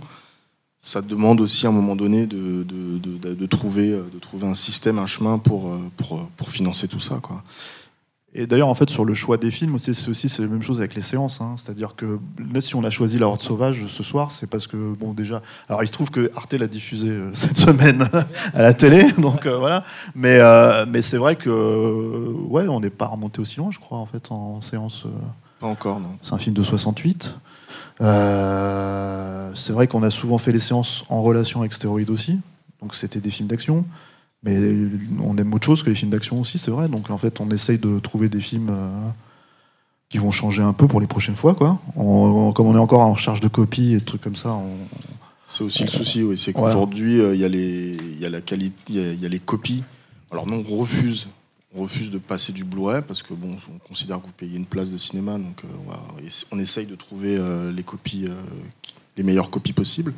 ça 0.80 1.02
demande 1.02 1.40
aussi 1.40 1.66
à 1.66 1.68
un 1.68 1.72
moment 1.72 1.96
donné 1.96 2.26
de, 2.26 2.62
de, 2.62 2.98
de- 2.98 3.34
de- 3.34 3.46
trouver, 3.46 3.92
euh, 3.92 4.02
de 4.12 4.18
trouver 4.18 4.46
un 4.46 4.54
système, 4.54 4.98
un 4.98 5.06
chemin 5.06 5.38
pour, 5.38 5.68
euh, 5.68 5.78
pour, 5.96 6.26
pour 6.36 6.48
financer 6.48 6.88
tout 6.88 7.00
ça. 7.00 7.18
Quoi. 7.22 7.42
Et 8.32 8.46
d'ailleurs, 8.46 8.68
en 8.68 8.74
fait, 8.76 8.88
sur 8.90 9.04
le 9.04 9.12
choix 9.12 9.38
des 9.38 9.50
films, 9.50 9.78
c'est 9.78 10.08
aussi 10.08 10.28
c'est 10.28 10.42
la 10.42 10.48
même 10.48 10.62
chose 10.62 10.78
avec 10.78 10.94
les 10.94 11.00
séances. 11.00 11.40
hein. 11.40 11.56
C'est-à-dire 11.56 11.96
que 11.96 12.20
là, 12.54 12.60
si 12.60 12.76
on 12.76 12.84
a 12.84 12.90
choisi 12.90 13.18
La 13.18 13.26
Horde 13.26 13.40
Sauvage 13.40 13.84
ce 13.86 14.02
soir, 14.04 14.30
c'est 14.30 14.46
parce 14.46 14.68
que, 14.68 14.76
bon, 14.76 15.12
déjà. 15.14 15.42
Alors, 15.68 15.82
il 15.82 15.88
se 15.88 15.92
trouve 15.92 16.10
que 16.10 16.30
Arte 16.36 16.52
l'a 16.54 16.68
diffusé 16.68 17.08
euh, 17.08 17.30
cette 17.34 17.56
semaine 17.56 18.08
à 18.54 18.62
la 18.62 18.72
télé, 18.72 19.10
donc 19.18 19.46
euh, 19.46 19.58
voilà. 19.58 19.82
Mais, 20.14 20.38
euh, 20.38 20.86
mais 20.88 21.02
c'est 21.02 21.16
vrai 21.18 21.34
que, 21.34 22.32
ouais, 22.48 22.68
on 22.68 22.78
n'est 22.78 22.90
pas 22.90 23.06
remonté 23.06 23.40
aussi 23.40 23.56
loin, 23.56 23.70
je 23.72 23.80
crois, 23.80 23.98
en 23.98 24.06
fait, 24.06 24.30
en 24.30 24.60
séance. 24.60 25.06
Pas 25.58 25.66
encore, 25.66 25.98
non. 25.98 26.10
c'est 26.22 26.32
un 26.32 26.38
film 26.38 26.54
de 26.54 26.62
68. 26.62 27.34
Euh, 28.00 29.52
c'est 29.54 29.72
vrai 29.72 29.86
qu'on 29.86 30.02
a 30.02 30.10
souvent 30.10 30.38
fait 30.38 30.52
les 30.52 30.60
séances 30.60 31.04
en 31.08 31.22
relation 31.22 31.60
avec 31.60 31.72
Stéroïde 31.72 32.10
aussi. 32.10 32.38
Donc 32.80 32.94
c'était 32.94 33.20
des 33.20 33.30
films 33.30 33.48
d'action. 33.48 33.84
Mais 34.42 34.56
on 35.22 35.36
aime 35.36 35.52
autre 35.52 35.66
chose 35.66 35.82
que 35.82 35.90
les 35.90 35.94
films 35.94 36.10
d'action 36.12 36.40
aussi, 36.40 36.56
c'est 36.58 36.70
vrai. 36.70 36.88
Donc 36.88 37.10
en 37.10 37.18
fait, 37.18 37.40
on 37.40 37.50
essaye 37.50 37.78
de 37.78 37.98
trouver 37.98 38.28
des 38.28 38.40
films 38.40 38.70
euh, 38.70 39.08
qui 40.08 40.18
vont 40.18 40.30
changer 40.30 40.62
un 40.62 40.72
peu 40.72 40.88
pour 40.88 41.00
les 41.00 41.06
prochaines 41.06 41.36
fois. 41.36 41.54
Quoi. 41.54 41.78
On- 41.94 42.04
on- 42.48 42.52
comme 42.52 42.66
on 42.66 42.74
est 42.74 42.78
encore 42.80 43.00
en 43.02 43.16
charge 43.16 43.40
de 43.40 43.48
copies 43.48 43.92
et 43.92 43.98
de 44.00 44.04
trucs 44.04 44.22
comme 44.22 44.36
ça, 44.36 44.50
on- 44.52 44.76
C'est 45.44 45.64
aussi 45.64 45.82
le 45.82 45.88
souci, 45.88 46.22
oui. 46.22 46.38
C'est 46.38 46.52
qu'aujourd'hui, 46.70 47.20
euh, 47.20 47.34
il 47.34 47.40
y, 47.40 47.44
a 47.44 47.48
les- 47.48 47.96
il 48.12 48.20
y 48.20 48.24
a 48.24 48.30
la 48.30 48.40
qualité, 48.40 48.76
il 48.88 48.94
y 48.96 49.00
a- 49.00 49.12
il 49.12 49.20
y 49.20 49.26
a 49.26 49.28
les 49.28 49.40
copies. 49.40 49.82
Alors 50.30 50.46
nous, 50.46 50.64
on 50.70 50.76
refuse, 50.76 51.26
on 51.74 51.82
refuse 51.82 52.10
de 52.10 52.18
passer 52.18 52.52
du 52.52 52.64
Blu-ray 52.64 53.02
parce 53.06 53.22
que 53.22 53.34
bon, 53.34 53.56
on 53.74 53.78
considère 53.88 54.20
que 54.20 54.26
vous 54.26 54.32
payez 54.32 54.56
une 54.56 54.64
place 54.64 54.90
de 54.90 54.96
cinéma, 54.96 55.32
donc 55.38 55.62
euh, 55.64 55.68
on, 55.86 55.90
va- 55.90 56.00
on 56.52 56.58
essaye 56.58 56.86
de 56.86 56.94
trouver 56.94 57.36
euh, 57.36 57.72
les 57.72 57.82
copies, 57.82 58.26
les 59.16 59.22
meilleures 59.24 59.50
copies 59.50 59.72
possibles. 59.72 60.14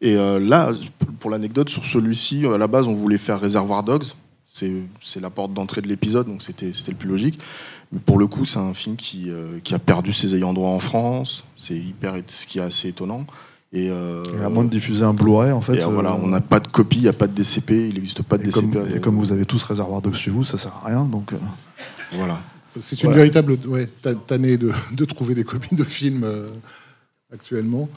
Et 0.00 0.16
euh, 0.16 0.38
là, 0.40 0.72
pour 1.18 1.30
l'anecdote, 1.30 1.68
sur 1.68 1.84
celui-ci, 1.84 2.46
à 2.46 2.56
la 2.58 2.66
base, 2.66 2.86
on 2.86 2.94
voulait 2.94 3.18
faire 3.18 3.38
Réservoir 3.40 3.82
Dogs. 3.82 4.04
C'est 4.52 4.72
c'est 5.02 5.20
la 5.20 5.30
porte 5.30 5.54
d'entrée 5.54 5.80
de 5.80 5.86
l'épisode, 5.88 6.26
donc 6.26 6.42
c'était 6.42 6.72
c'était 6.72 6.90
le 6.90 6.96
plus 6.96 7.08
logique. 7.08 7.38
Mais 7.92 8.00
pour 8.00 8.18
le 8.18 8.26
coup, 8.26 8.44
c'est 8.44 8.58
un 8.58 8.74
film 8.74 8.96
qui, 8.96 9.30
euh, 9.30 9.58
qui 9.62 9.74
a 9.74 9.78
perdu 9.78 10.12
ses 10.12 10.34
ayants 10.34 10.52
droit 10.52 10.70
en 10.70 10.80
France. 10.80 11.44
C'est 11.56 11.76
hyper, 11.76 12.14
ce 12.26 12.46
qui 12.46 12.58
est 12.58 12.62
assez 12.62 12.88
étonnant. 12.88 13.26
Et, 13.72 13.88
euh, 13.90 14.24
et 14.40 14.42
à 14.44 14.48
moins 14.48 14.64
de 14.64 14.70
diffuser 14.70 15.04
un 15.04 15.14
Blu-ray, 15.14 15.52
en 15.52 15.60
fait. 15.60 15.76
et, 15.76 15.82
euh, 15.84 15.86
voilà, 15.86 16.16
on 16.16 16.26
n'a 16.26 16.40
pas 16.40 16.58
de 16.58 16.66
copie, 16.66 16.96
il 16.98 17.02
n'y 17.02 17.08
a 17.08 17.12
pas 17.12 17.28
de 17.28 17.32
DCP, 17.34 17.88
il 17.90 17.94
n'existe 17.94 18.22
pas 18.24 18.36
de 18.38 18.42
et 18.42 18.46
DCP. 18.46 18.72
comme, 18.72 18.88
et 18.88 18.94
euh, 18.96 18.98
comme 18.98 19.16
vous 19.16 19.30
avez 19.30 19.44
tous 19.44 19.62
Réservoir 19.62 20.02
Dogs 20.02 20.14
chez 20.14 20.32
vous, 20.32 20.44
ça 20.44 20.58
sert 20.58 20.74
à 20.82 20.88
rien. 20.88 21.04
Donc, 21.04 21.32
euh, 21.32 21.36
Voilà. 22.14 22.40
C'est 22.70 22.96
une 23.02 23.08
Voilà. 23.10 23.16
véritable 23.18 23.56
ouais, 23.66 23.86
ta- 24.02 24.14
tannée 24.16 24.56
de, 24.56 24.72
de 24.92 25.04
trouver 25.04 25.34
des 25.36 25.44
copies 25.44 25.76
de 25.76 25.84
films 25.84 26.24
euh, 26.24 26.48
actuellement. 27.32 27.88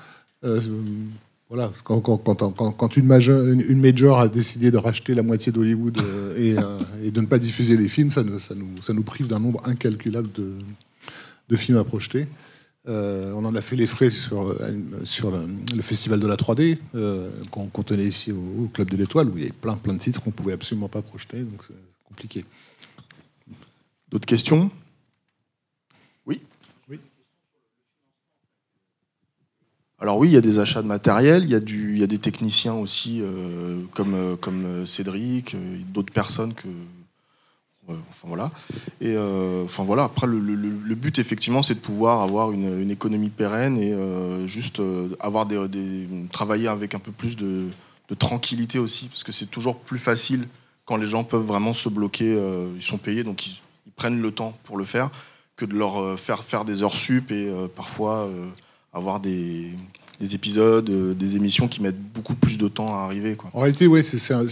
Voilà, 1.53 1.71
quand, 1.83 2.97
une, 2.97 3.05
major, 3.05 4.19
a 4.19 4.27
décidé 4.27 4.71
de 4.71 4.77
racheter 4.77 5.13
la 5.13 5.21
moitié 5.21 5.51
d'Hollywood 5.51 5.99
euh, 6.01 6.35
et, 6.35 6.57
euh, 6.57 6.79
et 7.03 7.11
de 7.11 7.21
ne 7.21 7.27
pas 7.27 7.37
diffuser 7.37 7.77
les 7.77 7.89
films, 7.89 8.09
ça, 8.11 8.23
ne- 8.23 8.93
nous, 8.93 9.03
prive 9.03 9.27
d'un 9.27 9.37
nombre 9.37 9.61
incalculable 9.65 10.31
de, 10.31 11.55
films 11.55 11.77
à 11.77 11.83
projeter. 11.83 12.25
Euh, 12.87 13.31
on 13.35 13.45
en 13.45 13.53
a 13.53 13.61
fait 13.61 13.75
les 13.75 13.85
frais 13.85 14.09
sur, 14.09 14.45
le, 14.51 15.81
festival 15.83 16.19
de 16.19 16.25
la 16.25 16.37
3D 16.37 16.79
euh, 16.95 17.29
qu'on 17.51 17.83
tenait 17.83 18.05
ici 18.05 18.31
au, 18.31 18.63
au 18.63 18.67
Club 18.69 18.89
de 18.89 18.97
l'Étoile, 18.97 19.29
où 19.29 19.33
il 19.37 19.41
y 19.41 19.43
avait 19.43 19.53
plein, 19.53 19.75
plein 19.75 19.93
de 19.93 19.99
titres 19.99 20.23
qu'on 20.23 20.31
pouvait 20.31 20.53
absolument 20.53 20.89
pas 20.89 21.03
projeter, 21.03 21.37
donc 21.37 21.61
c'est 21.67 21.75
compliqué. 22.03 22.45
D'autres 24.09 24.25
questions 24.25 24.71
Oui 26.25 26.41
Oui. 26.89 26.97
Alors 30.03 30.17
oui, 30.17 30.27
il 30.27 30.33
y 30.33 30.37
a 30.37 30.41
des 30.41 30.59
achats 30.59 30.81
de 30.81 30.87
matériel, 30.87 31.45
il 31.45 31.49
y 31.49 32.03
a, 32.03 32.07
des 32.07 32.17
techniciens 32.17 32.73
aussi, 32.73 33.21
euh, 33.21 33.79
comme, 33.91 34.15
euh, 34.15 34.35
euh, 34.49 34.85
Cédric, 34.85 35.55
d'autres 35.93 36.11
personnes 36.11 36.53
que... 36.53 36.67
enfin 37.87 38.27
voilà. 38.27 38.51
Et 38.99 39.15
enfin 39.63 39.85
voilà. 39.85 40.03
Après, 40.03 40.27
le, 40.27 40.95
but 40.95 41.19
effectivement, 41.19 41.61
c'est 41.61 41.75
de 41.75 41.79
pouvoir 41.79 42.19
avoir 42.19 42.51
une, 42.51 42.91
économie 42.91 43.29
pérenne 43.29 43.79
et 43.79 43.95
juste 44.45 44.81
avoir 45.21 45.45
des, 45.45 46.09
travailler 46.33 46.67
avec 46.67 46.95
un 46.95 46.99
peu 46.99 47.13
plus 47.13 47.37
de, 47.37 47.69
tranquillité 48.19 48.79
aussi, 48.79 49.07
parce 49.07 49.23
que 49.23 49.31
c'est 49.31 49.49
toujours 49.49 49.79
plus 49.79 49.99
facile 49.99 50.49
quand 50.83 50.97
les 50.97 51.07
gens 51.07 51.23
peuvent 51.23 51.45
vraiment 51.45 51.71
se 51.71 51.87
bloquer. 51.87 52.37
ils 52.75 52.83
sont 52.83 52.97
payés, 52.97 53.23
donc 53.23 53.47
ils, 53.47 53.61
prennent 53.95 54.21
le 54.21 54.31
temps 54.31 54.57
pour 54.63 54.75
le 54.75 54.83
faire, 54.83 55.09
que 55.55 55.63
de 55.63 55.75
leur 55.75 56.19
faire 56.19 56.43
faire 56.43 56.65
des 56.65 56.83
heures 56.83 56.95
sup 56.95 57.31
et 57.31 57.49
parfois 57.73 58.27
avoir 58.93 59.19
des, 59.19 59.67
des 60.19 60.35
épisodes, 60.35 60.89
euh, 60.89 61.13
des 61.13 61.35
émissions 61.35 61.67
qui 61.67 61.81
mettent 61.81 62.01
beaucoup 62.13 62.35
plus 62.35 62.57
de 62.57 62.67
temps 62.67 62.87
à 62.95 62.99
arriver. 63.03 63.35
Quoi. 63.35 63.49
En 63.53 63.61
réalité, 63.61 63.87
oui, 63.87 64.01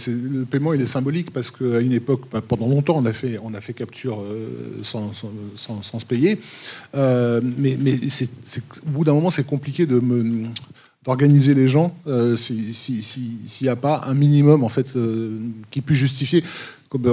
le 0.08 0.44
paiement 0.44 0.72
il 0.74 0.80
est 0.80 0.86
symbolique 0.86 1.30
parce 1.30 1.50
qu'à 1.50 1.80
une 1.80 1.92
époque, 1.92 2.22
bah, 2.32 2.40
pendant 2.46 2.68
longtemps, 2.68 2.96
on 2.98 3.06
a 3.06 3.12
fait, 3.12 3.38
capture 3.74 4.20
euh, 4.20 4.46
sans, 4.82 5.12
sans, 5.14 5.30
se 5.98 6.06
payer. 6.06 6.40
Euh, 6.94 7.40
mais 7.58 7.76
au 8.86 8.90
bout 8.90 9.04
d'un 9.04 9.14
moment, 9.14 9.30
c'est 9.30 9.46
compliqué 9.46 9.86
de 9.86 10.02
d'organiser 11.04 11.54
les 11.54 11.66
gens 11.66 11.92
si- 12.36 12.72
si- 12.72 13.02
si- 13.02 13.38
s'il 13.46 13.64
n'y 13.64 13.70
a 13.70 13.74
pas 13.74 14.02
un 14.06 14.14
minimum 14.14 14.62
en 14.62 14.68
fait 14.68 14.86
qui 15.72 15.80
puisse 15.80 15.98
justifier. 15.98 16.44
Euh, 16.94 17.10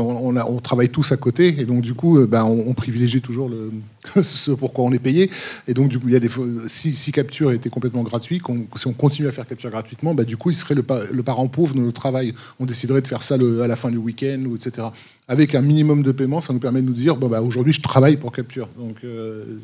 on, 0.48 0.60
travaille 0.60 0.89
tous 0.89 1.12
à 1.12 1.18
côté 1.18 1.60
et 1.60 1.65
donc 1.65 1.82
du 1.82 1.94
coup, 1.94 2.18
euh, 2.20 2.28
ben, 2.28 2.44
on, 2.44 2.74
privilégie 2.74 3.22
toujours 3.22 3.50
le, 3.50 3.72
ce 4.24 4.52
pourquoi 4.52 4.86
on 4.86 4.92
est 4.92 5.00
payé. 5.00 5.30
Et 5.68 5.74
donc 5.74 5.89
du 5.89 6.00
coup, 6.00 6.08
il 6.08 6.13
y 6.13 6.18
a 6.18 6.20
des 6.20 6.30
si, 6.68 6.94
si 6.94 7.12
capture 7.12 7.52
était 7.52 7.70
complètement 7.70 8.04
gratuit, 8.04 8.39
qu'on- 8.39 8.68
si 8.76 8.88
on 8.88 8.94
continue 8.94 9.28
à 9.28 9.32
faire 9.32 9.48
capture 9.48 9.70
gratuitement, 9.70 10.13
bah, 10.13 10.24
du 10.24 10.38
coup, 10.38 10.50
il 10.50 10.56
serait 10.56 10.76
le, 10.76 10.84
pa- 10.84 11.06
le 11.12 11.24
parent 11.24 11.48
pauvre 11.48 11.76
de 11.76 11.82
notre 11.82 12.00
travail. 12.00 12.34
On 12.60 12.65
déciderait 12.65 13.02
de 13.02 13.08
faire 13.08 13.24
ça 13.24 13.36
à 13.36 13.68
la 13.68 13.76
fin 13.76 13.89
du 13.89 13.98
week-end 13.98 14.44
etc. 14.56 14.88
Avec 15.28 15.56
un 15.56 15.62
minimum 15.62 16.04
de 16.04 16.12
paiement, 16.12 16.42
ça 16.42 16.54
nous 16.54 16.60
permet 16.60 16.82
de 16.82 16.88
nous 16.88 16.94
dire, 16.94 17.15
bon, 17.15 17.30
aujourd'hui, 17.39 17.74
je 17.74 17.82
travaille 17.82 18.18
pour 18.18 18.32
capture. 18.32 18.68
Donc 18.78 18.98
euh, 19.04 19.60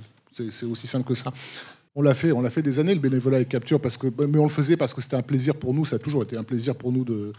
c'est 0.52 0.66
aussi 0.66 0.88
simple 0.88 1.08
que 1.08 1.16
ça. 1.16 1.34
On 1.96 2.02
l'a 2.02 2.14
fait, 2.14 2.32
on 2.34 2.42
l'a 2.42 2.50
fait 2.50 2.62
des 2.62 2.80
années 2.80 2.94
le 2.94 3.00
bénévolat 3.00 3.38
avec 3.38 3.50
Capture 3.50 3.80
parce 3.80 3.98
que, 3.98 4.08
mais 4.28 4.38
on 4.38 4.44
le 4.44 4.50
faisait 4.50 4.76
parce 4.76 4.94
que 4.94 5.02
c'était 5.02 5.16
un 5.16 5.22
plaisir 5.22 5.56
pour 5.56 5.74
nous. 5.74 5.86
Ça 5.86 5.96
a 5.96 6.00
toujours 6.00 6.24
été 6.24 6.36
un 6.36 6.44
plaisir 6.44 6.76
pour 6.76 6.92
nous 6.92 7.06
de, 7.06 7.32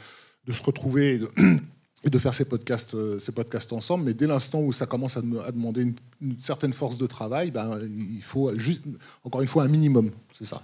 se 0.51 0.63
retrouver 0.63 1.17
et 1.17 1.21
et 2.05 2.11
de 2.11 2.19
faire 2.19 2.35
ces 2.35 2.45
podcasts, 2.49 2.95
euh, 2.95 3.19
ces 3.19 3.33
podcasts 3.33 3.73
ensemble. 3.73 4.05
Mais 4.05 4.15
dès 4.15 4.27
l'instant 4.27 4.61
où 4.61 4.73
ça 4.73 4.87
commence 4.87 5.17
à, 5.17 5.23
dem- 5.23 5.41
à 5.45 5.51
demander 5.53 5.83
une, 5.83 5.95
une 6.21 6.41
certaine 6.41 6.73
force 6.73 6.99
de 6.99 7.07
travail, 7.07 7.51
ben, 7.51 7.79
il 7.83 8.23
faut 8.23 8.57
juste, 8.59 8.83
encore 9.25 9.41
une 9.43 9.49
fois, 9.49 9.65
un 9.65 9.69
minimum. 9.69 10.11
C'est 10.37 10.45
ça. 10.45 10.63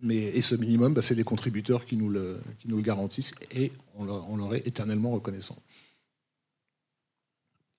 Mais, 0.00 0.16
et 0.16 0.42
ce 0.42 0.54
minimum, 0.54 0.92
ben, 0.94 1.00
c'est 1.02 1.14
les 1.14 1.24
contributeurs 1.24 1.84
qui 1.84 1.96
nous 1.96 2.10
le, 2.10 2.40
qui 2.58 2.68
nous 2.68 2.76
le 2.76 2.82
garantissent 2.82 3.34
et 3.52 3.72
on 3.94 4.04
leur, 4.04 4.28
on 4.28 4.36
leur 4.36 4.54
est 4.54 4.66
éternellement 4.66 5.12
reconnaissant. 5.12 5.56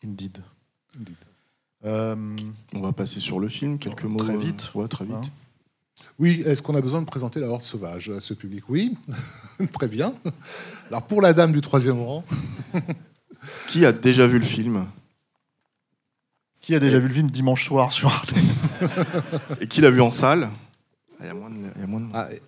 Indeed. 0.04 0.38
Indeed. 0.98 1.16
Euh, 1.86 2.16
On 2.74 2.82
va 2.82 2.94
passer 2.94 3.20
sur 3.20 3.40
le 3.40 3.48
film, 3.50 3.78
quelques 3.78 4.04
mots. 4.06 4.20
Très 4.20 4.36
euh, 4.36 4.40
vite. 4.40 4.74
Ouais, 4.74 4.88
très 4.88 5.06
vite. 5.06 5.16
Hein. 5.16 5.45
Oui, 6.20 6.44
est-ce 6.46 6.62
qu'on 6.62 6.76
a 6.76 6.82
besoin 6.82 7.02
de 7.02 7.06
présenter 7.06 7.40
la 7.40 7.48
Horde 7.48 7.64
sauvage 7.64 8.10
à 8.10 8.22
ce 8.22 8.34
public? 8.34 8.64
Oui, 8.70 8.96
très 9.74 9.88
bien. 9.88 10.14
Alors 10.90 11.04
pour 11.04 11.22
la 11.22 11.34
dame 11.34 11.52
du 11.52 11.62
troisième 11.62 12.02
rang, 12.02 12.24
Qui 13.68 13.86
a 13.86 13.92
déjà 13.92 14.26
vu 14.26 14.40
le 14.40 14.46
film? 14.46 14.88
Qui 16.62 16.74
a 16.74 16.80
déjà 16.80 16.98
vu 16.98 17.08
le 17.10 17.14
film 17.14 17.30
dimanche 17.30 17.64
soir 17.66 17.92
sur 17.92 18.10
Arte? 18.10 18.34
Et 19.62 19.68
qui 19.68 19.82
l'a 19.82 19.92
vu 19.92 20.02
en 20.02 20.10
salle? 20.10 20.50
Ah, 21.20 21.22
Il 21.22 21.26
y 21.28 21.30
a 21.30 21.34
moins 21.36 21.50
de- 21.52 21.56
il 21.76 21.82
y 21.82 21.84
a 21.84 21.88
moins 21.88 22.00
de- 22.00 22.08
Ah, 22.14 22.28
et- 22.34 22.42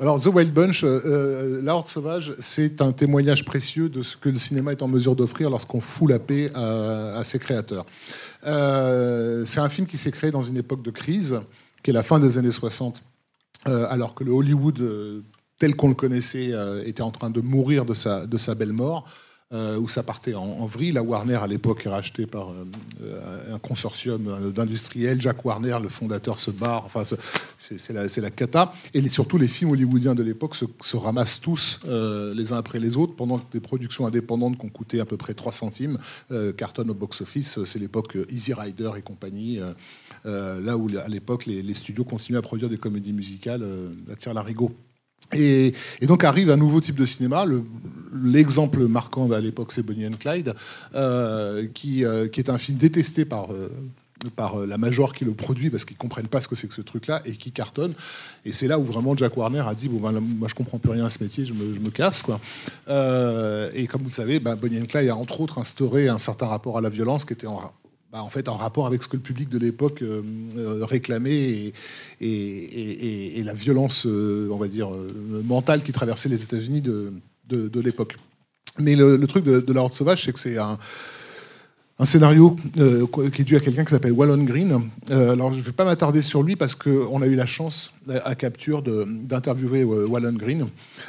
Alors, 0.00 0.20
The 0.20 0.26
Wild 0.26 0.52
Bunch, 0.52 0.82
euh, 0.82 1.00
euh, 1.04 1.62
La 1.62 1.76
Horde 1.76 1.86
Sauvage, 1.86 2.34
c'est 2.40 2.82
un 2.82 2.90
témoignage 2.90 3.44
précieux 3.44 3.88
de 3.88 4.02
ce 4.02 4.16
que 4.16 4.28
le 4.28 4.38
cinéma 4.38 4.72
est 4.72 4.82
en 4.82 4.88
mesure 4.88 5.14
d'offrir 5.14 5.50
lorsqu'on 5.50 5.80
fout 5.80 6.10
la 6.10 6.18
paix 6.18 6.50
à, 6.56 7.22
ses 7.22 7.38
créateurs. 7.38 7.86
Euh, 8.44 9.44
c'est 9.44 9.60
un 9.60 9.68
film 9.68 9.86
qui 9.86 9.96
s'est 9.96 10.10
créé 10.10 10.32
dans 10.32 10.42
une 10.42 10.56
époque 10.56 10.82
de 10.82 10.90
crise, 10.90 11.40
qui 11.84 11.90
est 11.90 11.92
la 11.92 12.02
fin 12.02 12.18
des 12.18 12.38
années 12.38 12.50
60, 12.50 13.02
euh, 13.68 13.86
alors 13.88 14.16
que 14.16 14.24
le 14.24 14.32
Hollywood 14.32 15.22
tel 15.60 15.76
qu'on 15.76 15.88
le 15.88 15.94
connaissait 15.94 16.50
était 16.84 17.02
en 17.02 17.12
train 17.12 17.30
de 17.30 17.40
mourir 17.40 17.84
de 17.84 18.26
de 18.26 18.36
sa 18.38 18.54
belle 18.56 18.72
mort. 18.72 19.06
Euh, 19.54 19.78
où 19.78 19.86
ça 19.86 20.02
partait 20.02 20.34
en, 20.34 20.42
en 20.42 20.66
vrille. 20.66 20.90
La 20.92 21.02
Warner, 21.02 21.36
à 21.36 21.46
l'époque, 21.46 21.86
est 21.86 21.88
rachetée 21.88 22.26
par 22.26 22.50
euh, 22.50 23.54
un 23.54 23.58
consortium 23.60 24.26
euh, 24.26 24.50
d'industriels. 24.50 25.20
Jack 25.20 25.44
Warner, 25.44 25.78
le 25.80 25.88
fondateur, 25.88 26.38
se 26.40 26.50
barre. 26.50 26.84
Enfin, 26.84 27.04
ce- 27.04 27.14
c'est 27.56 27.92
la, 27.92 28.06
la 28.16 28.30
cata. 28.30 28.74
Et 28.94 29.08
surtout, 29.08 29.38
les 29.38 29.46
films 29.46 29.70
hollywoodiens 29.70 30.14
de 30.16 30.22
l'époque 30.24 30.54
se, 30.56 30.64
se 30.80 30.96
ramassent 30.96 31.40
tous 31.40 31.78
les 31.86 32.52
uns 32.52 32.56
après 32.56 32.78
les 32.78 32.96
autres, 32.96 33.14
pendant 33.14 33.38
que 33.38 33.44
des 33.52 33.60
productions 33.60 34.06
indépendantes 34.06 34.58
qui 34.58 34.66
ont 34.66 34.70
coûté 34.70 35.00
à 35.00 35.04
peu 35.04 35.16
près 35.16 35.34
3 35.34 35.52
centimes 35.52 35.98
cartonnent 36.56 36.90
au 36.90 36.94
box-office. 36.94 37.64
C'est 37.64 37.78
l'époque 37.78 38.18
Easy 38.30 38.52
Rider 38.52 38.90
et 38.98 39.02
compagnie. 39.02 39.60
là 40.24 40.76
où, 40.76 40.88
à 40.98 41.08
l'époque, 41.08 41.46
les, 41.46 41.74
studios 41.74 42.04
continuaient 42.04 42.38
à 42.38 42.42
produire 42.42 42.68
des 42.68 42.78
comédies 42.78 43.12
musicales 43.12 43.64
à 44.10 44.16
tire 44.16 44.34
larigot. 44.34 44.72
Et, 45.34 45.72
donc 46.02 46.24
arrive 46.24 46.50
un 46.50 46.56
nouveau 46.56 46.80
type 46.80 46.96
de 46.96 47.04
cinéma. 47.04 47.44
Le- 47.44 47.64
L'exemple 48.22 48.86
marquant 48.86 49.28
à 49.32 49.40
l'époque, 49.40 49.72
c'est 49.72 49.82
Bonnie 49.82 50.06
and 50.06 50.16
Clyde, 50.20 50.54
euh, 50.94 51.66
qui, 51.74 52.04
euh, 52.04 52.28
qui 52.28 52.38
est 52.38 52.48
un 52.48 52.58
film 52.58 52.78
détesté 52.78 53.24
par, 53.24 53.48
euh, 53.52 53.68
la 54.66 54.78
major 54.78 55.12
qui 55.12 55.24
le 55.24 55.32
produit 55.32 55.68
parce 55.68 55.84
qu'ils 55.84 55.96
comprennent 55.96 56.28
pas 56.28 56.40
ce 56.40 56.46
que 56.46 56.54
c'est 56.54 56.68
que 56.68 56.74
ce 56.74 56.80
truc-là 56.80 57.20
et 57.24 57.32
qui 57.32 57.50
cartonne. 57.50 57.92
Et 58.44 58.52
c'est 58.52 58.68
là 58.68 58.78
où 58.78 58.84
vraiment 58.84 59.16
Jack 59.16 59.36
Warner 59.36 59.64
a 59.66 59.74
dit 59.74 59.88
bon 59.88 59.98
ben, 59.98 60.20
moi 60.20 60.46
je 60.48 60.54
comprends 60.54 60.78
plus 60.78 60.92
rien 60.92 61.04
à 61.04 61.08
ce 61.08 61.22
métier, 61.22 61.44
je 61.44 61.52
me, 61.52 61.90
casse 61.90 62.22
et 63.74 63.86
comme 63.88 64.02
vous 64.02 64.08
le 64.08 64.14
savez, 64.14 64.38
ben, 64.38 64.54
Bonnie 64.54 64.80
and 64.80 64.86
Clyde 64.86 65.08
a 65.08 65.16
entre 65.16 65.40
autres 65.40 65.58
instauré 65.58 66.08
un 66.08 66.18
certain 66.18 66.46
rapport 66.46 66.78
à 66.78 66.80
la 66.80 66.90
violence 66.90 67.24
qui 67.24 67.32
était 67.32 67.48
en, 67.48 67.60
bah, 68.14 68.22
en 68.22 68.28
fait 68.30 68.48
en 68.48 68.56
rapport 68.56 68.86
avec 68.86 69.02
ce 69.02 69.08
que 69.08 69.16
le 69.16 69.22
public 69.22 69.48
de 69.48 69.58
l'époque 69.58 70.00
euh, 70.02 70.22
euh, 70.56 70.84
réclamait 70.84 71.72
et, 72.20 73.42
la 73.42 73.52
violence, 73.52 74.06
euh, 74.06 74.48
on 74.52 74.56
va 74.56 74.68
dire, 74.68 74.88
mentale 75.44 75.82
qui 75.82 75.92
traversait 75.92 76.28
les 76.28 76.44
États-Unis 76.44 76.80
de, 76.80 77.80
l'époque. 77.80 78.16
Mais 78.78 78.94
le, 78.94 79.18
truc 79.26 79.44
de 79.44 79.72
La 79.72 79.80
Horde 79.80 79.94
Sauvage, 79.94 80.24
c'est 80.24 80.32
que 80.32 80.38
c'est 80.38 80.58
un, 80.58 80.78
un 82.00 82.04
scénario 82.06 82.56
euh, 82.78 83.06
qui 83.32 83.42
est 83.42 83.44
dû 83.44 83.54
à 83.54 83.60
quelqu'un 83.60 83.84
qui 83.84 83.90
s'appelle 83.92 84.10
Wallon 84.10 84.42
Green. 84.42 84.90
Euh, 85.12 85.30
alors, 85.32 85.52
je 85.52 85.60
ne 85.60 85.62
vais 85.64 85.70
pas 85.70 85.84
m'attarder 85.84 86.22
sur 86.22 86.42
lui 86.42 86.56
parce 86.56 86.74
qu'on 86.74 87.22
a 87.22 87.26
eu 87.28 87.36
la 87.36 87.46
chance 87.46 87.92
euh, 88.08 88.18
à 88.24 88.34
Capture 88.34 88.82
d'interviewer 88.82 89.84
Wallon 89.84 90.32
Green 90.32 90.66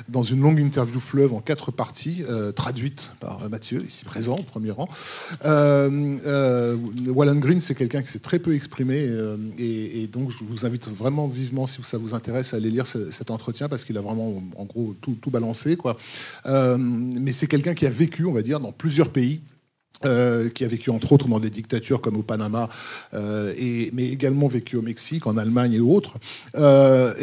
dans 0.10 0.22
une 0.22 0.42
longue 0.42 0.60
interview 0.60 1.00
fleuve 1.00 1.34
en 1.34 1.40
quatre 1.40 1.72
parties, 1.72 2.24
traduite 2.56 3.10
par 3.20 3.50
Mathieu, 3.50 3.84
ici 3.88 4.06
présent, 4.06 4.36
au 4.36 4.44
premier 4.44 4.70
rang. 4.70 4.88
Wallon 5.44 7.36
Green, 7.36 7.62
c'est 7.62 7.74
quelqu'un 7.76 8.04
qui 8.04 8.12
s'est 8.12 8.20
très 8.20 8.38
peu 8.38 8.54
exprimé 8.54 9.10
et, 9.58 10.08
donc 10.08 10.30
je 10.32 10.44
vous 10.44 10.66
invite 10.68 10.88
vraiment 10.90 11.28
vivement, 11.28 11.66
si 11.66 11.80
ça 11.84 11.98
vous 11.98 12.14
intéresse, 12.14 12.54
à 12.54 12.58
aller 12.58 12.70
lire 12.70 12.86
ce- 12.86 13.10
cet 13.10 13.32
entretien 13.32 13.70
parce 13.70 13.86
qu'il 13.86 13.98
a 13.98 14.02
vraiment, 14.02 14.44
en 14.56 14.66
gros, 14.66 14.96
tout, 15.02 15.18
tout 15.20 15.32
balancé. 15.32 15.78
Quoi. 15.78 15.98
Mais 16.78 17.32
c'est 17.32 17.48
quelqu'un 17.48 17.74
qui 17.74 17.88
a 17.88 17.90
vécu, 17.90 18.26
on 18.26 18.34
va 18.34 18.44
dire, 18.44 18.60
dans 18.60 18.72
plusieurs 18.72 19.10
pays. 19.10 19.42
Euh, 20.04 20.50
qui 20.50 20.66
a 20.66 20.68
vécu 20.68 20.90
entre 20.90 21.14
autres 21.14 21.28
dans 21.28 21.40
des 21.40 21.50
dictatures 21.50 22.02
comme 22.02 22.18
au 22.18 22.22
Panama, 22.22 22.70
euh, 23.14 23.54
mais 23.94 24.10
également 24.10 24.48
vécu 24.48 24.76
au 24.76 24.82
Mexique, 24.82 25.26
en 25.26 25.38
Allemagne 25.38 25.74
et 25.74 25.80
autres. 25.80 26.16
Euh, 26.56 27.14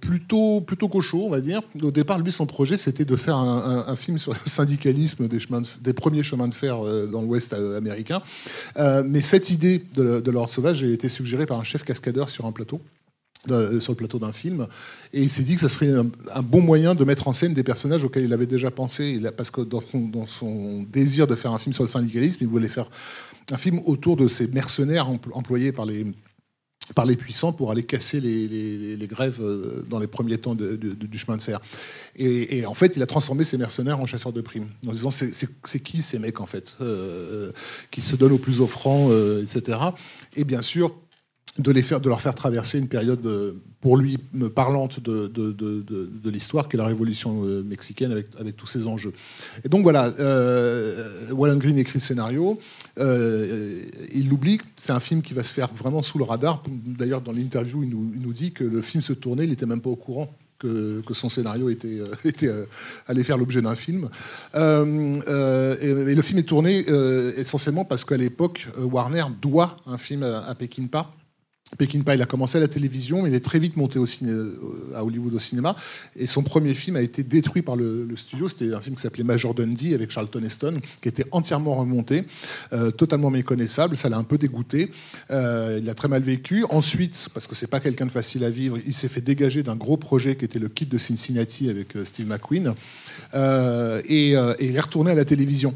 plutôt, 0.00 0.60
plutôt 0.60 0.88
cochon, 0.88 1.22
on 1.24 1.30
va 1.30 1.40
dire. 1.40 1.62
Au 1.82 1.90
départ, 1.90 2.18
lui, 2.18 2.32
son 2.32 2.46
projet, 2.46 2.76
c'était 2.76 3.04
de 3.04 3.16
faire 3.16 3.36
un, 3.36 3.96
film 3.96 4.18
sur 4.18 4.32
le 4.32 4.38
syndicalisme 4.44 5.28
des, 5.28 5.92
premiers 5.92 6.22
chemins 6.22 6.48
de 6.48 6.54
fer 6.54 6.78
dans 7.10 7.22
l'Ouest 7.22 7.54
américain. 7.54 8.20
Mais 8.76 9.20
cette 9.20 9.50
idée 9.50 9.82
de, 9.94 10.20
de 10.20 10.30
l'ordre 10.30 10.50
sauvage 10.50 10.82
a 10.82 10.86
été 10.86 11.08
suggérée 11.08 11.46
par 11.46 11.58
un 11.58 11.64
chef 11.64 11.82
cascadeur 11.82 12.28
sur 12.28 12.46
un 12.46 12.52
plateau. 12.52 12.80
De- 13.46 13.80
sur 13.80 13.92
le 13.92 13.96
plateau 13.96 14.18
d'un 14.18 14.32
film, 14.32 14.66
et 15.12 15.22
il 15.22 15.30
s'est 15.30 15.42
dit 15.42 15.54
que 15.54 15.60
ça 15.60 15.68
serait 15.68 15.90
un, 15.90 16.42
bon 16.42 16.60
moyen 16.60 16.94
de 16.94 17.04
mettre 17.04 17.28
en 17.28 17.32
scène 17.32 17.54
des 17.54 17.62
personnages 17.62 18.04
auxquels 18.04 18.24
il 18.24 18.32
avait 18.32 18.46
déjà 18.46 18.70
pensé, 18.70 19.20
parce 19.36 19.50
que 19.50 19.60
dans 19.60 20.26
son, 20.26 20.84
désir 20.90 21.26
de 21.26 21.34
faire 21.34 21.52
un 21.52 21.58
film 21.58 21.72
sur 21.72 21.84
le 21.84 21.88
syndicalisme, 21.90 22.38
il 22.40 22.48
voulait 22.48 22.68
faire 22.68 22.88
un 23.50 23.56
film 23.56 23.80
autour 23.86 24.16
de 24.16 24.28
ces 24.28 24.46
mercenaires 24.48 25.08
empl- 25.10 25.32
employés 25.32 25.72
par 25.72 25.86
les, 25.86 26.06
par 26.94 27.06
les 27.06 27.16
puissants 27.16 27.52
pour 27.52 27.70
aller 27.70 27.82
casser 27.82 28.20
les, 28.20 29.06
grèves 29.08 29.38
euh, 29.40 29.84
dans 29.88 29.98
les 29.98 30.06
premiers 30.06 30.38
temps 30.38 30.54
du 30.54 31.18
chemin 31.18 31.36
de 31.36 31.42
fer. 31.42 31.60
Et, 32.16 32.64
en 32.66 32.74
fait, 32.74 32.96
il 32.96 33.02
a 33.02 33.06
transformé 33.06 33.44
ces 33.44 33.58
mercenaires 33.58 34.00
en 34.00 34.06
chasseurs 34.06 34.32
de 34.32 34.40
primes, 34.40 34.68
en 34.86 34.92
disant 34.92 35.10
c'est- 35.10 35.82
qui 35.82 36.02
ces 36.02 36.18
mecs 36.18 36.40
en 36.40 36.46
fait, 36.46 36.76
euh, 36.80 37.52
qui 37.90 38.00
se 38.00 38.16
donnent 38.16 38.32
au 38.32 38.38
plus 38.38 38.60
offrant, 38.60 39.08
euh, 39.10 39.42
etc. 39.42 39.78
Et 40.36 40.44
bien 40.44 40.62
sûr, 40.62 40.94
de, 41.58 41.70
les 41.70 41.82
faire, 41.82 42.00
de 42.00 42.08
leur 42.08 42.20
faire 42.20 42.34
traverser 42.34 42.78
une 42.78 42.88
période, 42.88 43.24
euh, 43.26 43.52
pour 43.80 43.96
lui, 43.96 44.18
me 44.32 44.48
parlante 44.48 45.00
de, 45.00 46.30
l'histoire, 46.30 46.68
qui 46.68 46.76
est 46.76 46.78
la 46.78 46.86
révolution 46.86 47.44
euh, 47.44 47.62
mexicaine 47.62 48.24
avec, 48.38 48.56
tous 48.56 48.66
ses 48.66 48.86
enjeux. 48.86 49.12
Et 49.62 49.68
donc 49.68 49.82
voilà, 49.82 50.06
euh, 50.18 51.30
Wallen 51.32 51.58
Green 51.58 51.78
écrit 51.78 51.98
le 51.98 52.00
scénario, 52.00 52.58
euh, 52.98 53.82
il 54.12 54.28
l'oublie, 54.28 54.58
c'est 54.76 54.92
un 54.92 55.00
film 55.00 55.22
qui 55.22 55.34
va 55.34 55.42
se 55.42 55.52
faire 55.52 55.72
vraiment 55.74 56.02
sous 56.02 56.18
le 56.18 56.24
radar. 56.24 56.62
D'ailleurs, 56.68 57.20
dans 57.20 57.32
l'interview, 57.32 57.82
il 57.82 57.90
nous, 57.90 58.32
dit 58.32 58.52
que 58.52 58.64
le 58.64 58.82
film 58.82 59.02
se 59.02 59.12
tournait, 59.12 59.44
il 59.44 59.50
n'était 59.50 59.66
même 59.66 59.80
pas 59.80 59.90
au 59.90 59.96
courant. 59.96 60.32
Que, 60.58 61.02
son 61.12 61.28
scénario 61.28 61.68
était, 61.68 62.00
euh, 62.00 62.14
euh, 62.44 62.64
allait 63.06 63.22
faire 63.22 63.36
l'objet 63.36 63.60
d'un 63.60 63.74
film. 63.74 64.08
Euh, 64.54 65.14
euh, 65.28 66.08
et, 66.08 66.14
le 66.14 66.22
film 66.22 66.38
est 66.38 66.44
tourné 66.44 66.86
euh, 66.88 67.34
essentiellement 67.36 67.84
parce 67.84 68.06
qu'à 68.06 68.16
l'époque, 68.16 68.68
euh, 68.78 68.84
Warner 68.84 69.24
doit 69.42 69.76
un 69.84 69.98
film 69.98 70.22
à, 70.22 70.38
à 70.38 70.54
Peckinpah. 71.70 71.76
Peckinpah, 71.76 72.14
il 72.14 72.22
a 72.22 72.26
commencé 72.26 72.58
à 72.58 72.60
la 72.60 72.68
télévision, 72.68 73.22
mais 73.22 73.30
il 73.30 73.34
est 73.34 73.44
très 73.44 73.58
vite 73.58 73.76
monté 73.76 73.98
au 73.98 74.06
ciné, 74.06 74.30
euh, 74.30 74.92
à 74.94 75.04
Hollywood 75.04 75.34
au 75.34 75.38
cinéma. 75.38 75.74
Et 76.16 76.26
son 76.26 76.42
premier 76.42 76.74
film 76.74 76.96
a 76.96 77.00
été 77.00 77.22
détruit 77.22 77.62
par 77.62 77.76
le, 77.76 78.08
studio. 78.16 78.48
C'était 78.48 78.72
un 78.72 78.80
film 78.80 78.96
qui 78.96 79.02
s'appelait 79.02 79.24
Major 79.24 79.54
Dundee 79.54 79.94
avec 79.94 80.10
Charlton 80.10 80.42
Heston, 80.44 80.80
qui 81.02 81.08
était 81.08 81.24
entièrement 81.30 81.74
remonté, 81.76 82.24
euh, 82.72 82.90
totalement 82.90 83.30
méconnaissable. 83.30 83.96
Ça 83.96 84.08
l'a 84.08 84.18
un 84.18 84.24
peu 84.24 84.38
dégoûté. 84.38 84.90
Euh, 85.30 85.80
il 85.82 85.88
a 85.88 85.94
très 85.94 86.08
mal 86.08 86.22
vécu. 86.22 86.64
Ensuite, 86.70 87.28
parce 87.34 87.46
que 87.46 87.54
c'est 87.54 87.66
pas 87.66 87.80
quelqu'un 87.80 88.06
de 88.06 88.10
facile 88.10 88.44
à 88.44 88.50
vivre, 88.50 88.78
il 88.86 88.92
s'est 88.92 89.08
fait 89.08 89.20
dégager 89.20 89.62
d'un 89.62 89.76
gros 89.76 89.96
projet 89.96 90.36
qui 90.36 90.44
était 90.44 90.58
le 90.58 90.68
Kid 90.68 90.88
de 90.88 90.98
Cincinnati 90.98 91.70
avec 91.70 91.94
Steve 92.04 92.28
McQueen. 92.28 92.74
Et 93.34 94.30
il 94.30 94.76
est 94.76 94.80
retourné 94.80 95.12
à 95.12 95.14
la 95.14 95.24
télévision. 95.24 95.74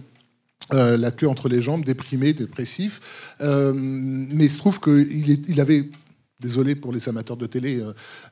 Euh, 0.75 0.99
la 0.99 1.11
queue 1.11 1.29
entre 1.29 1.49
les 1.49 1.63
jambes, 1.63 1.85
déprimé, 1.85 2.33
dépressif. 2.33 3.35
Euh, 3.41 3.73
mais 3.75 4.45
il 4.45 4.51
se 4.51 4.59
trouve 4.59 4.81
qu'il 4.81 5.61
avait, 5.61 5.89
désolé 6.41 6.75
pour 6.75 6.93
les 6.93 7.09
amateurs 7.09 7.37
de 7.37 7.47
télé, 7.47 7.83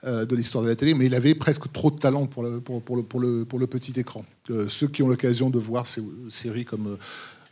euh, 0.04 0.24
de 0.26 0.36
l'histoire 0.36 0.62
de 0.62 0.68
la 0.68 0.76
télé, 0.76 0.94
mais 0.94 1.06
il 1.06 1.14
avait 1.14 1.34
presque 1.34 1.72
trop 1.72 1.90
de 1.90 1.98
talent 1.98 2.26
pour 2.26 2.42
le, 2.42 2.60
pour, 2.60 2.96
le, 2.96 3.02
pour 3.02 3.20
le, 3.20 3.44
pour 3.44 3.58
le 3.58 3.66
petit 3.66 3.98
écran. 3.98 4.24
Ceux 4.68 4.88
qui 4.88 5.02
ont 5.02 5.08
l'occasion 5.08 5.50
de 5.50 5.58
voir 5.58 5.86
ces 5.86 6.02
séries 6.28 6.64
comme 6.64 6.98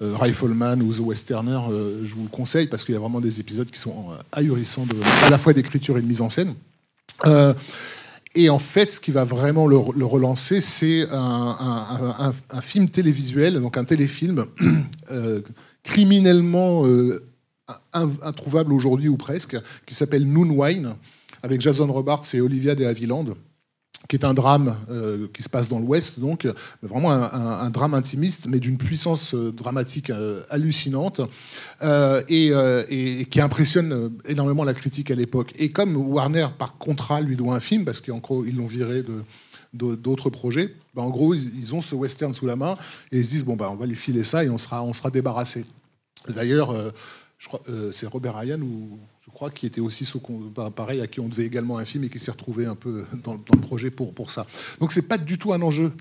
Rifleman 0.00 0.82
ou 0.82 0.92
The 0.92 1.00
Westerner, 1.00 1.60
je 2.04 2.14
vous 2.14 2.24
le 2.24 2.28
conseille 2.28 2.66
parce 2.66 2.84
qu'il 2.84 2.94
y 2.94 2.96
a 2.96 3.00
vraiment 3.00 3.20
des 3.20 3.40
épisodes 3.40 3.68
qui 3.68 3.80
sont 3.80 4.08
ahurissants 4.32 4.86
à 5.24 5.30
la 5.30 5.38
fois 5.38 5.52
d'écriture 5.54 5.98
et 5.98 6.02
de 6.02 6.06
mise 6.06 6.20
en 6.20 6.28
scène. 6.28 6.54
Et 8.34 8.50
en 8.50 8.58
fait, 8.58 8.90
ce 8.90 9.00
qui 9.00 9.12
va 9.12 9.24
vraiment 9.24 9.66
le, 9.66 9.76
relancer, 9.76 10.60
c'est 10.60 11.06
un, 11.10 12.32
film 12.60 12.88
télévisuel, 12.88 13.60
donc 13.60 13.76
un 13.76 13.84
téléfilm 13.84 14.46
euh, 15.10 15.40
criminellement 15.84 16.84
euh, 16.86 17.24
in- 17.92 18.10
introuvable 18.22 18.72
aujourd'hui 18.72 19.08
ou 19.08 19.16
presque, 19.16 19.56
qui 19.86 19.94
s'appelle 19.94 20.26
Noon 20.26 20.50
Wine, 20.50 20.94
avec 21.42 21.60
Jason 21.60 21.92
Robards 21.92 22.24
et 22.34 22.40
Olivia 22.40 22.74
de 22.74 22.84
Havilland 22.84 23.36
qui 24.08 24.16
est 24.16 24.24
un 24.24 24.34
drame 24.34 24.76
euh, 24.90 25.28
qui 25.32 25.42
se 25.42 25.48
passe 25.48 25.68
dans 25.68 25.78
l'Ouest, 25.78 26.20
donc 26.20 26.44
mais 26.44 26.88
vraiment 26.88 27.10
un, 27.10 27.70
drame 27.70 27.94
intimiste, 27.94 28.46
mais 28.48 28.60
d'une 28.60 28.76
puissance 28.76 29.34
euh, 29.34 29.50
dramatique 29.52 30.10
euh, 30.10 30.42
hallucinante 30.50 31.20
euh, 31.82 32.22
et, 32.28 32.50
euh, 32.52 32.82
qui 33.24 33.40
impressionne 33.40 33.92
euh, 33.92 34.08
énormément 34.26 34.64
la 34.64 34.74
critique 34.74 35.10
à 35.10 35.14
l'époque. 35.14 35.52
Et 35.56 35.70
comme 35.70 35.96
Warner, 35.96 36.48
par 36.58 36.76
contrat, 36.76 37.20
lui 37.20 37.36
doit 37.36 37.54
un 37.54 37.60
film, 37.60 37.84
parce 37.84 38.00
qu'en 38.00 38.18
gros, 38.18 38.44
ils 38.44 38.56
l'ont 38.56 38.66
viré 38.66 39.02
d'autres 39.72 40.30
projets, 40.30 40.74
ben, 40.94 41.02
en 41.02 41.10
gros, 41.10 41.34
ils, 41.34 41.74
ont 41.74 41.82
ce 41.82 41.94
western 41.94 42.32
sous 42.32 42.46
la 42.46 42.56
main 42.56 42.76
et 43.10 43.18
ils 43.18 43.24
se 43.24 43.30
disent 43.30 43.44
bon, 43.44 43.56
ben, 43.56 43.68
on 43.70 43.74
va 43.76 43.86
lui 43.86 43.96
filer 43.96 44.24
ça 44.24 44.44
et 44.44 44.50
on 44.50 44.58
sera, 44.58 44.82
on 44.84 44.92
sera 44.92 45.10
débarrassé. 45.10 45.64
D'ailleurs, 46.28 46.70
euh, 46.70 46.90
je 47.38 47.48
crois, 47.48 47.60
euh, 47.68 47.92
c'est 47.92 48.06
Robert 48.06 48.36
Ryan 48.36 48.60
ou 48.60 48.98
je 49.26 49.30
crois 49.30 49.50
qui 49.50 49.64
était 49.64 49.80
aussi 49.80 50.04
sous 50.04 50.20
pareil 50.76 51.00
à 51.00 51.06
qui 51.06 51.18
on 51.20 51.28
devait 51.28 51.46
également 51.46 51.78
un 51.78 51.84
film 51.86 52.04
et 52.04 52.08
qui 52.10 52.18
s'est 52.18 52.30
retrouvé 52.30 52.66
un 52.66 52.74
peu 52.74 53.04
dans, 53.22 53.34
le 53.34 53.60
projet 53.60 53.90
pour 53.90 54.12
pour 54.12 54.30
ça. 54.30 54.46
Donc 54.80 54.92
c'est 54.92 55.08
pas 55.08 55.16
du 55.16 55.38
tout 55.38 55.54
un 55.54 55.62
enjeu 55.62 55.92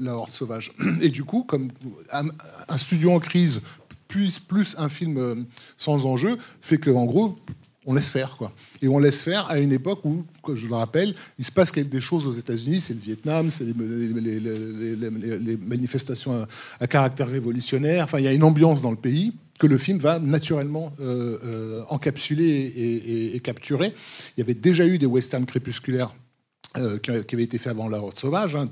la 0.00 0.16
horde 0.16 0.32
sauvage. 0.32 0.72
Et 1.02 1.10
du 1.10 1.24
coup, 1.24 1.44
comme 1.44 1.70
un, 2.12 2.78
studio 2.78 3.12
en 3.12 3.20
crise 3.20 3.62
plus 4.08 4.38
plus 4.38 4.74
un 4.78 4.88
film 4.88 5.18
euh, 5.18 5.34
sans 5.76 6.06
enjeu 6.06 6.38
fait 6.62 6.78
que 6.78 6.90
en 6.90 7.04
gros 7.04 7.38
on 7.84 7.92
laisse 7.94 8.08
faire 8.08 8.36
quoi. 8.36 8.52
Et 8.80 8.88
on 8.88 8.98
laisse 8.98 9.20
faire 9.20 9.46
à 9.50 9.58
une 9.58 9.72
époque 9.72 10.04
où, 10.04 10.24
comme 10.42 10.56
je 10.56 10.66
le 10.66 10.74
rappelle, 10.74 11.14
il 11.38 11.44
se 11.44 11.52
passe 11.52 11.72
des 11.72 12.00
choses 12.00 12.26
aux 12.26 12.32
États-Unis, 12.32 12.80
c'est 12.80 12.94
le 12.94 13.00
Vietnam, 13.00 13.50
c'est 13.50 13.64
les, 13.64 13.74
manifestations 15.56 16.46
à 16.78 16.86
caractère 16.86 17.28
révolutionnaire. 17.28 18.04
Enfin, 18.04 18.18
il 18.18 18.24
y 18.24 18.28
a 18.28 18.32
une 18.32 18.44
ambiance 18.44 18.82
dans 18.82 18.90
le 18.90 18.96
pays 18.96 19.32
que 19.60 19.66
le 19.66 19.76
film 19.76 19.98
va 19.98 20.18
naturellement 20.18 20.92
euh, 21.00 21.38
euh, 21.44 21.82
encapsuler 21.90 23.30
et, 23.34 23.38
capturer. 23.40 23.92
Il 24.36 24.40
y 24.40 24.42
avait 24.42 24.54
déjà 24.54 24.86
eu 24.86 24.96
des 24.96 25.04
westerns 25.04 25.44
crépusculaires 25.44 26.14
euh, 26.78 26.98
qui 26.98 27.34
avait 27.34 27.44
été 27.44 27.58
fait 27.58 27.68
avant 27.68 27.86
la 27.86 27.98
Horde 27.98 28.16
sauvage. 28.16 28.56
hein. 28.56 28.66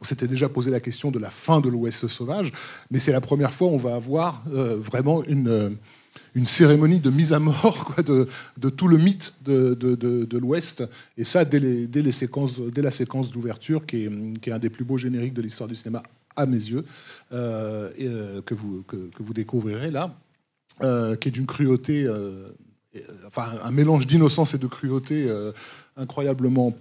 On 0.00 0.04
s'était 0.04 0.26
déjà 0.26 0.48
posé 0.48 0.70
la 0.70 0.80
question 0.80 1.10
de 1.10 1.18
la 1.18 1.28
fin 1.28 1.60
de 1.60 1.68
l'Ouest 1.68 2.06
sauvage, 2.08 2.52
mais 2.90 2.98
c'est 2.98 3.12
la 3.12 3.20
première 3.20 3.52
fois 3.52 3.68
où 3.68 3.72
on 3.72 3.76
va 3.76 3.94
avoir 3.94 4.42
vraiment 4.46 5.22
une, 5.24 5.76
une 6.34 6.46
cérémonie 6.46 7.00
de 7.00 7.10
mise 7.10 7.34
à 7.34 7.38
mort 7.38 7.94
de, 8.06 8.70
tout 8.70 8.88
le 8.88 8.96
mythe 8.96 9.34
de, 9.44 10.38
l'Ouest. 10.38 10.84
Et 11.18 11.24
ça, 11.24 11.44
dès, 11.44 11.60
les, 11.60 12.12
séquences, 12.12 12.58
dès 12.60 12.82
la 12.82 12.90
séquence 12.90 13.30
d'ouverture, 13.30 13.84
qui 13.84 14.04
est, 14.04 14.52
un 14.52 14.58
des 14.58 14.70
plus 14.70 14.84
beaux 14.86 14.96
génériques 14.96 15.34
de 15.34 15.42
l'histoire 15.42 15.68
du 15.68 15.74
cinéma 15.74 16.02
à 16.34 16.46
mes 16.46 16.56
yeux, 16.56 16.86
que, 17.30 18.54
vous, 18.54 18.84
que 18.84 18.96
vous 19.22 19.34
découvrirez 19.34 19.90
là, 19.90 20.16
euh, 20.82 21.16
qui 21.16 21.28
est 21.28 21.32
d'une 21.32 21.46
cruauté 21.46 22.04
euh, 22.06 22.48
enfin, 23.26 23.46
un 23.62 23.70
mélange 23.70 24.06
d'innocence 24.06 24.54
et 24.54 24.58
de 24.58 24.66
cruauté 24.66 25.26
euh, 25.28 25.52
incroyablement 25.96 26.72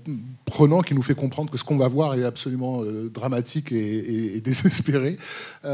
prenant 0.45 0.81
qui 0.81 0.93
nous 0.95 1.01
fait 1.01 1.15
comprendre 1.15 1.51
que 1.51 1.57
ce 1.57 1.63
qu'on 1.63 1.77
va 1.77 1.88
voir 1.88 2.13
est 2.15 2.23
absolument 2.23 2.83
dramatique 3.13 3.71
et, 3.71 3.77
et- 3.77 4.38
et 4.38 4.41
désespéré, 4.49 5.17
à, 5.63 5.69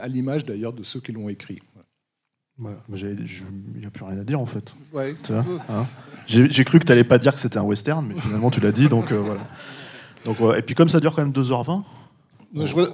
à 0.00 0.08
l'image 0.08 0.44
d'ailleurs 0.44 0.72
de 0.72 0.82
ceux 0.82 1.00
qui 1.00 1.12
l'ont 1.12 1.28
écrit. 1.28 1.60
Voilà. 2.58 2.76
Il 3.74 3.80
n'y 3.80 3.86
a 3.86 3.90
plus 3.90 4.04
rien 4.04 4.18
à 4.18 4.24
dire 4.24 4.38
en 4.38 4.46
fait. 4.46 4.72
Ouais. 4.92 5.14
Hein. 5.30 5.86
J'ai 6.26 6.64
cru 6.64 6.78
que 6.78 6.84
tu 6.84 6.92
n'allais 6.92 7.04
pas 7.04 7.18
dire 7.18 7.32
que 7.34 7.40
c'était 7.40 7.58
un 7.58 7.62
western, 7.62 8.06
mais 8.06 8.14
finalement 8.20 8.50
tu 8.50 8.60
l'as 8.60 8.70
dit, 8.72 8.88
donc 8.88 9.12
voilà. 9.12 9.40
Donc. 10.26 10.36
Et 10.56 10.62
puis 10.62 10.74
comme 10.74 10.90
ça 10.90 11.00
dure 11.00 11.14
quand 11.14 11.22
même 11.24 11.32
2h20, 11.32 11.82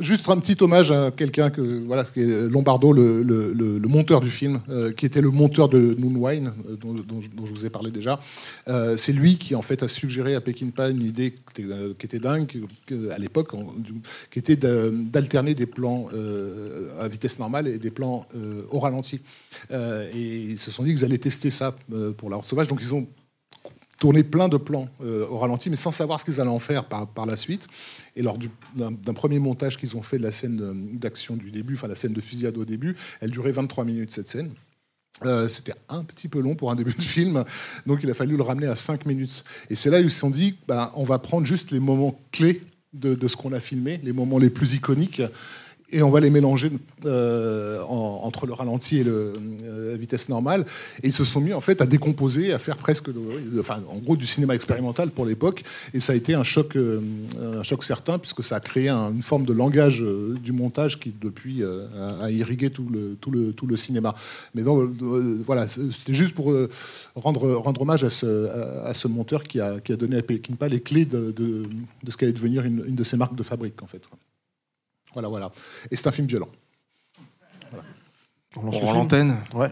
Juste 0.01 0.29
un 0.29 0.39
petit 0.39 0.57
hommage 0.63 0.91
à 0.93 1.11
quelqu'un 1.11 1.49
que 1.49 1.63
voilà, 1.87 2.05
ce 2.05 2.13
qui 2.13 2.21
est 2.21 2.49
Lombardo, 2.49 2.93
le, 2.93 3.81
monteur 3.89 4.21
du 4.21 4.29
film, 4.29 4.61
euh, 4.69 4.93
qui 4.93 5.07
était 5.07 5.23
le 5.23 5.31
monteur 5.31 5.69
de 5.71 5.97
Noon 5.99 6.17
Wine, 6.17 6.53
euh, 6.69 6.77
dont, 6.77 6.95
je- 7.21 7.53
vous 7.53 7.65
ai 7.65 7.71
parlé 7.71 7.91
déjà. 7.91 8.21
Euh, 8.69 8.97
c'est 8.99 9.13
lui 9.13 9.39
qui 9.39 9.55
en 9.55 9.63
fait 9.63 9.83
a 9.83 9.89
suggéré 9.89 10.35
à 10.35 10.41
Peckinpah 10.43 10.91
une 10.91 11.03
idée 11.03 11.35
qui 11.55 11.63
était, 11.63 11.73
euh, 11.73 12.19
dingue 12.19 12.67
à 13.11 13.19
l'époque, 13.19 13.53
qui 14.31 14.39
était 14.39 14.57
d'alterner 14.57 15.55
des 15.55 15.67
plans 15.67 16.09
à 17.01 17.09
vitesse 17.09 17.39
normale 17.39 17.69
et 17.69 17.79
des 17.79 17.91
plans 17.91 18.27
au 18.71 18.79
ralenti. 18.81 19.21
Et 19.71 20.37
ils 20.51 20.59
se 20.59 20.71
sont 20.71 20.83
dit 20.83 20.93
qu'ils 20.95 21.05
allaient 21.05 21.19
tester 21.19 21.51
ça 21.51 21.75
pour 22.17 22.31
la 22.31 22.37
Horde 22.37 22.47
sauvage, 22.47 22.67
donc 22.67 22.81
ils 22.83 22.95
ont 22.95 23.07
tourné 23.99 24.23
plein 24.23 24.49
de 24.49 24.57
plans 24.59 24.89
euh, 25.03 25.27
au 25.29 25.39
ralenti, 25.39 25.71
mais 25.71 25.77
sans 25.77 25.93
savoir 25.93 26.21
ce 26.21 26.25
qu'ils 26.25 26.41
allaient 26.41 26.51
en 26.51 26.59
faire 26.59 26.85
par, 26.85 27.07
par 27.07 27.25
la 27.27 27.37
suite. 27.37 27.67
Et 28.15 28.23
lors 28.23 28.37
du- 28.39 28.51
d'un 28.75 29.15
premier 29.15 29.39
montage 29.39 29.77
qu'ils 29.79 29.97
ont 29.97 30.03
fait 30.03 30.19
de 30.19 30.23
la 30.23 30.31
scène 30.31 30.61
d'action 30.99 31.37
du 31.37 31.51
début, 31.51 31.75
enfin 31.75 31.89
la 31.89 31.95
scène 31.95 32.13
de 32.13 32.21
fusillade 32.21 32.57
au 32.59 32.65
début, 32.65 32.95
elle 33.21 33.31
durait 33.31 33.53
23 33.53 33.85
minutes 33.85 34.11
cette 34.13 34.29
scène. 34.29 34.51
Euh, 35.25 35.49
C'était 35.49 35.73
un 35.89 36.03
petit 36.05 36.29
peu 36.29 36.41
long 36.41 36.55
pour 36.55 36.71
un 36.71 36.75
début 36.83 36.93
de 36.93 37.03
film, 37.03 37.43
donc 37.87 38.01
il 38.03 38.11
a 38.11 38.15
fallu 38.15 38.37
le 38.37 38.43
ramener 38.43 38.67
à 38.67 38.75
5 38.77 39.07
minutes. 39.07 39.45
Et 39.71 39.75
c'est 39.75 39.89
là 39.91 39.99
où 39.99 40.03
ils 40.03 40.11
se 40.11 40.21
sont 40.21 40.31
dit, 40.31 40.57
bah, 40.69 40.93
on 40.95 41.05
va 41.05 41.19
prendre 41.19 41.47
juste 41.47 41.71
les 41.71 41.81
moments 41.81 42.21
clés 42.33 42.63
de, 42.93 43.15
de 43.15 43.29
ce 43.29 43.37
qu'on 43.37 43.53
a 43.53 43.61
filmé, 43.61 43.99
les 44.03 44.13
moments 44.13 44.39
les 44.39 44.51
plus 44.51 44.75
iconiques, 44.75 45.23
et 45.93 46.03
on 46.03 46.11
va 46.11 46.21
les 46.21 46.31
mélanger 46.31 46.71
euh, 47.05 47.81
en- 47.83 48.21
entre 48.25 48.47
le 48.47 48.53
ralenti 48.53 48.99
et 48.99 49.05
le, 49.05 49.33
euh, 49.65 49.93
la 49.93 49.97
vitesse 49.97 50.29
normale. 50.29 50.65
Et 51.03 51.07
ils 51.09 51.13
se 51.13 51.25
sont 51.25 51.41
mis 51.41 51.53
en 51.53 51.61
fait 51.61 51.81
à 51.81 51.87
décomposer, 51.87 52.53
à 52.53 52.59
faire 52.59 52.77
presque, 52.77 53.09
enfin, 53.61 53.81
en 53.89 53.99
gros, 53.99 54.17
du 54.17 54.27
cinéma 54.27 54.55
expérimental 54.55 55.11
pour 55.11 55.27
l'époque. 55.27 55.63
Et 55.95 56.01
ça 56.01 56.13
a 56.13 56.17
été 56.17 56.35
un 56.35 56.43
choc, 56.45 56.75
euh, 56.77 57.01
un 57.41 57.63
choc 57.63 57.85
certain 57.85 58.19
puisque 58.19 58.43
ça 58.43 58.57
a 58.57 58.61
créé 58.61 58.89
un- 58.89 59.13
une 59.13 59.23
forme 59.23 59.45
de 59.45 59.53
langage 59.53 60.03
euh, 60.03 60.35
du 60.43 60.53
montage 60.53 60.99
qui 60.99 61.15
depuis 61.21 61.63
euh, 61.63 61.87
a, 62.21 62.31
irrigué 62.31 62.71
tout 62.71 62.89
le, 62.91 63.17
tout 63.21 63.31
le, 63.31 63.53
tout 63.53 63.67
le 63.67 63.77
cinéma. 63.77 64.15
Mais 64.55 64.63
donc 64.63 64.91
voilà, 65.47 65.69
c'était 65.69 66.15
juste 66.15 66.35
pour 66.35 66.53
rendre, 67.15 67.55
rendre 67.55 67.81
hommage 67.83 68.03
à 68.05 68.11
ce, 68.11 68.47
à, 68.49 68.87
à 68.89 68.95
ce 68.95 69.07
monteur 69.09 69.45
qui 69.45 69.61
a, 69.61 69.79
qui 69.81 69.93
a 69.93 69.97
donné 69.97 70.17
à 70.17 70.23
Peckinpah 70.23 70.69
les 70.69 70.81
clés 70.81 71.05
de, 71.05 71.31
de, 71.31 71.63
de 72.03 72.11
ce 72.11 72.17
qu'allait 72.17 72.33
devenir 72.33 72.65
une, 72.65 72.85
une 72.89 72.95
de 72.97 73.05
ses 73.05 73.17
marques 73.17 73.37
de 73.37 73.43
fabrique 73.43 73.83
en 73.83 73.87
fait. 73.87 74.03
Voilà, 75.17 75.29
voilà. 75.29 75.51
Et 75.91 75.97
c'est 75.97 76.07
un 76.09 76.13
film 76.13 76.27
violent. 76.27 76.49
on 78.55 78.61
On 78.61 78.65
lance 78.67 78.83
l'antenne. 78.83 79.35
Ouais. 79.55 79.71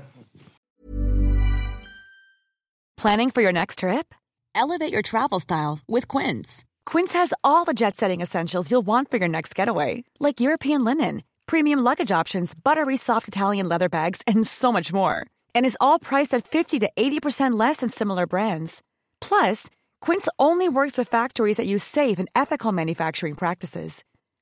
Planning 2.97 3.31
for 3.31 3.43
your 3.43 3.53
next 3.53 3.81
trip? 3.81 4.15
Elevate 4.55 4.91
your 4.91 5.03
travel 5.03 5.39
style 5.39 5.81
with 5.87 6.09
Quince. 6.09 6.65
Quince 6.87 7.13
has 7.13 7.35
all 7.45 7.67
the 7.67 7.75
jet 7.75 7.95
setting 7.95 8.23
essentials 8.23 8.71
you'll 8.71 8.87
want 8.87 9.11
for 9.11 9.19
your 9.19 9.29
next 9.29 9.55
getaway, 9.55 10.05
like 10.19 10.41
European 10.41 10.83
linen, 10.83 11.23
premium 11.45 11.81
luggage 11.81 12.11
options, 12.11 12.55
buttery 12.55 12.97
soft 12.97 13.29
Italian 13.29 13.69
leather 13.69 13.91
bags, 13.91 14.23
and 14.27 14.47
so 14.47 14.73
much 14.73 14.95
more. 14.95 15.27
And 15.55 15.67
is 15.67 15.77
all 15.79 15.99
priced 15.99 16.33
at 16.33 16.49
50 16.49 16.79
to 16.79 16.91
80% 16.97 17.59
less 17.61 17.79
than 17.79 17.91
similar 17.91 18.27
brands. 18.27 18.83
Plus, 19.21 19.69
Quince 20.01 20.27
only 20.39 20.71
works 20.71 20.97
with 20.97 21.07
factories 21.07 21.59
that 21.59 21.67
use 21.67 21.85
safe 21.85 22.19
and 22.19 22.31
ethical 22.35 22.73
manufacturing 22.73 23.35
practices. 23.35 24.05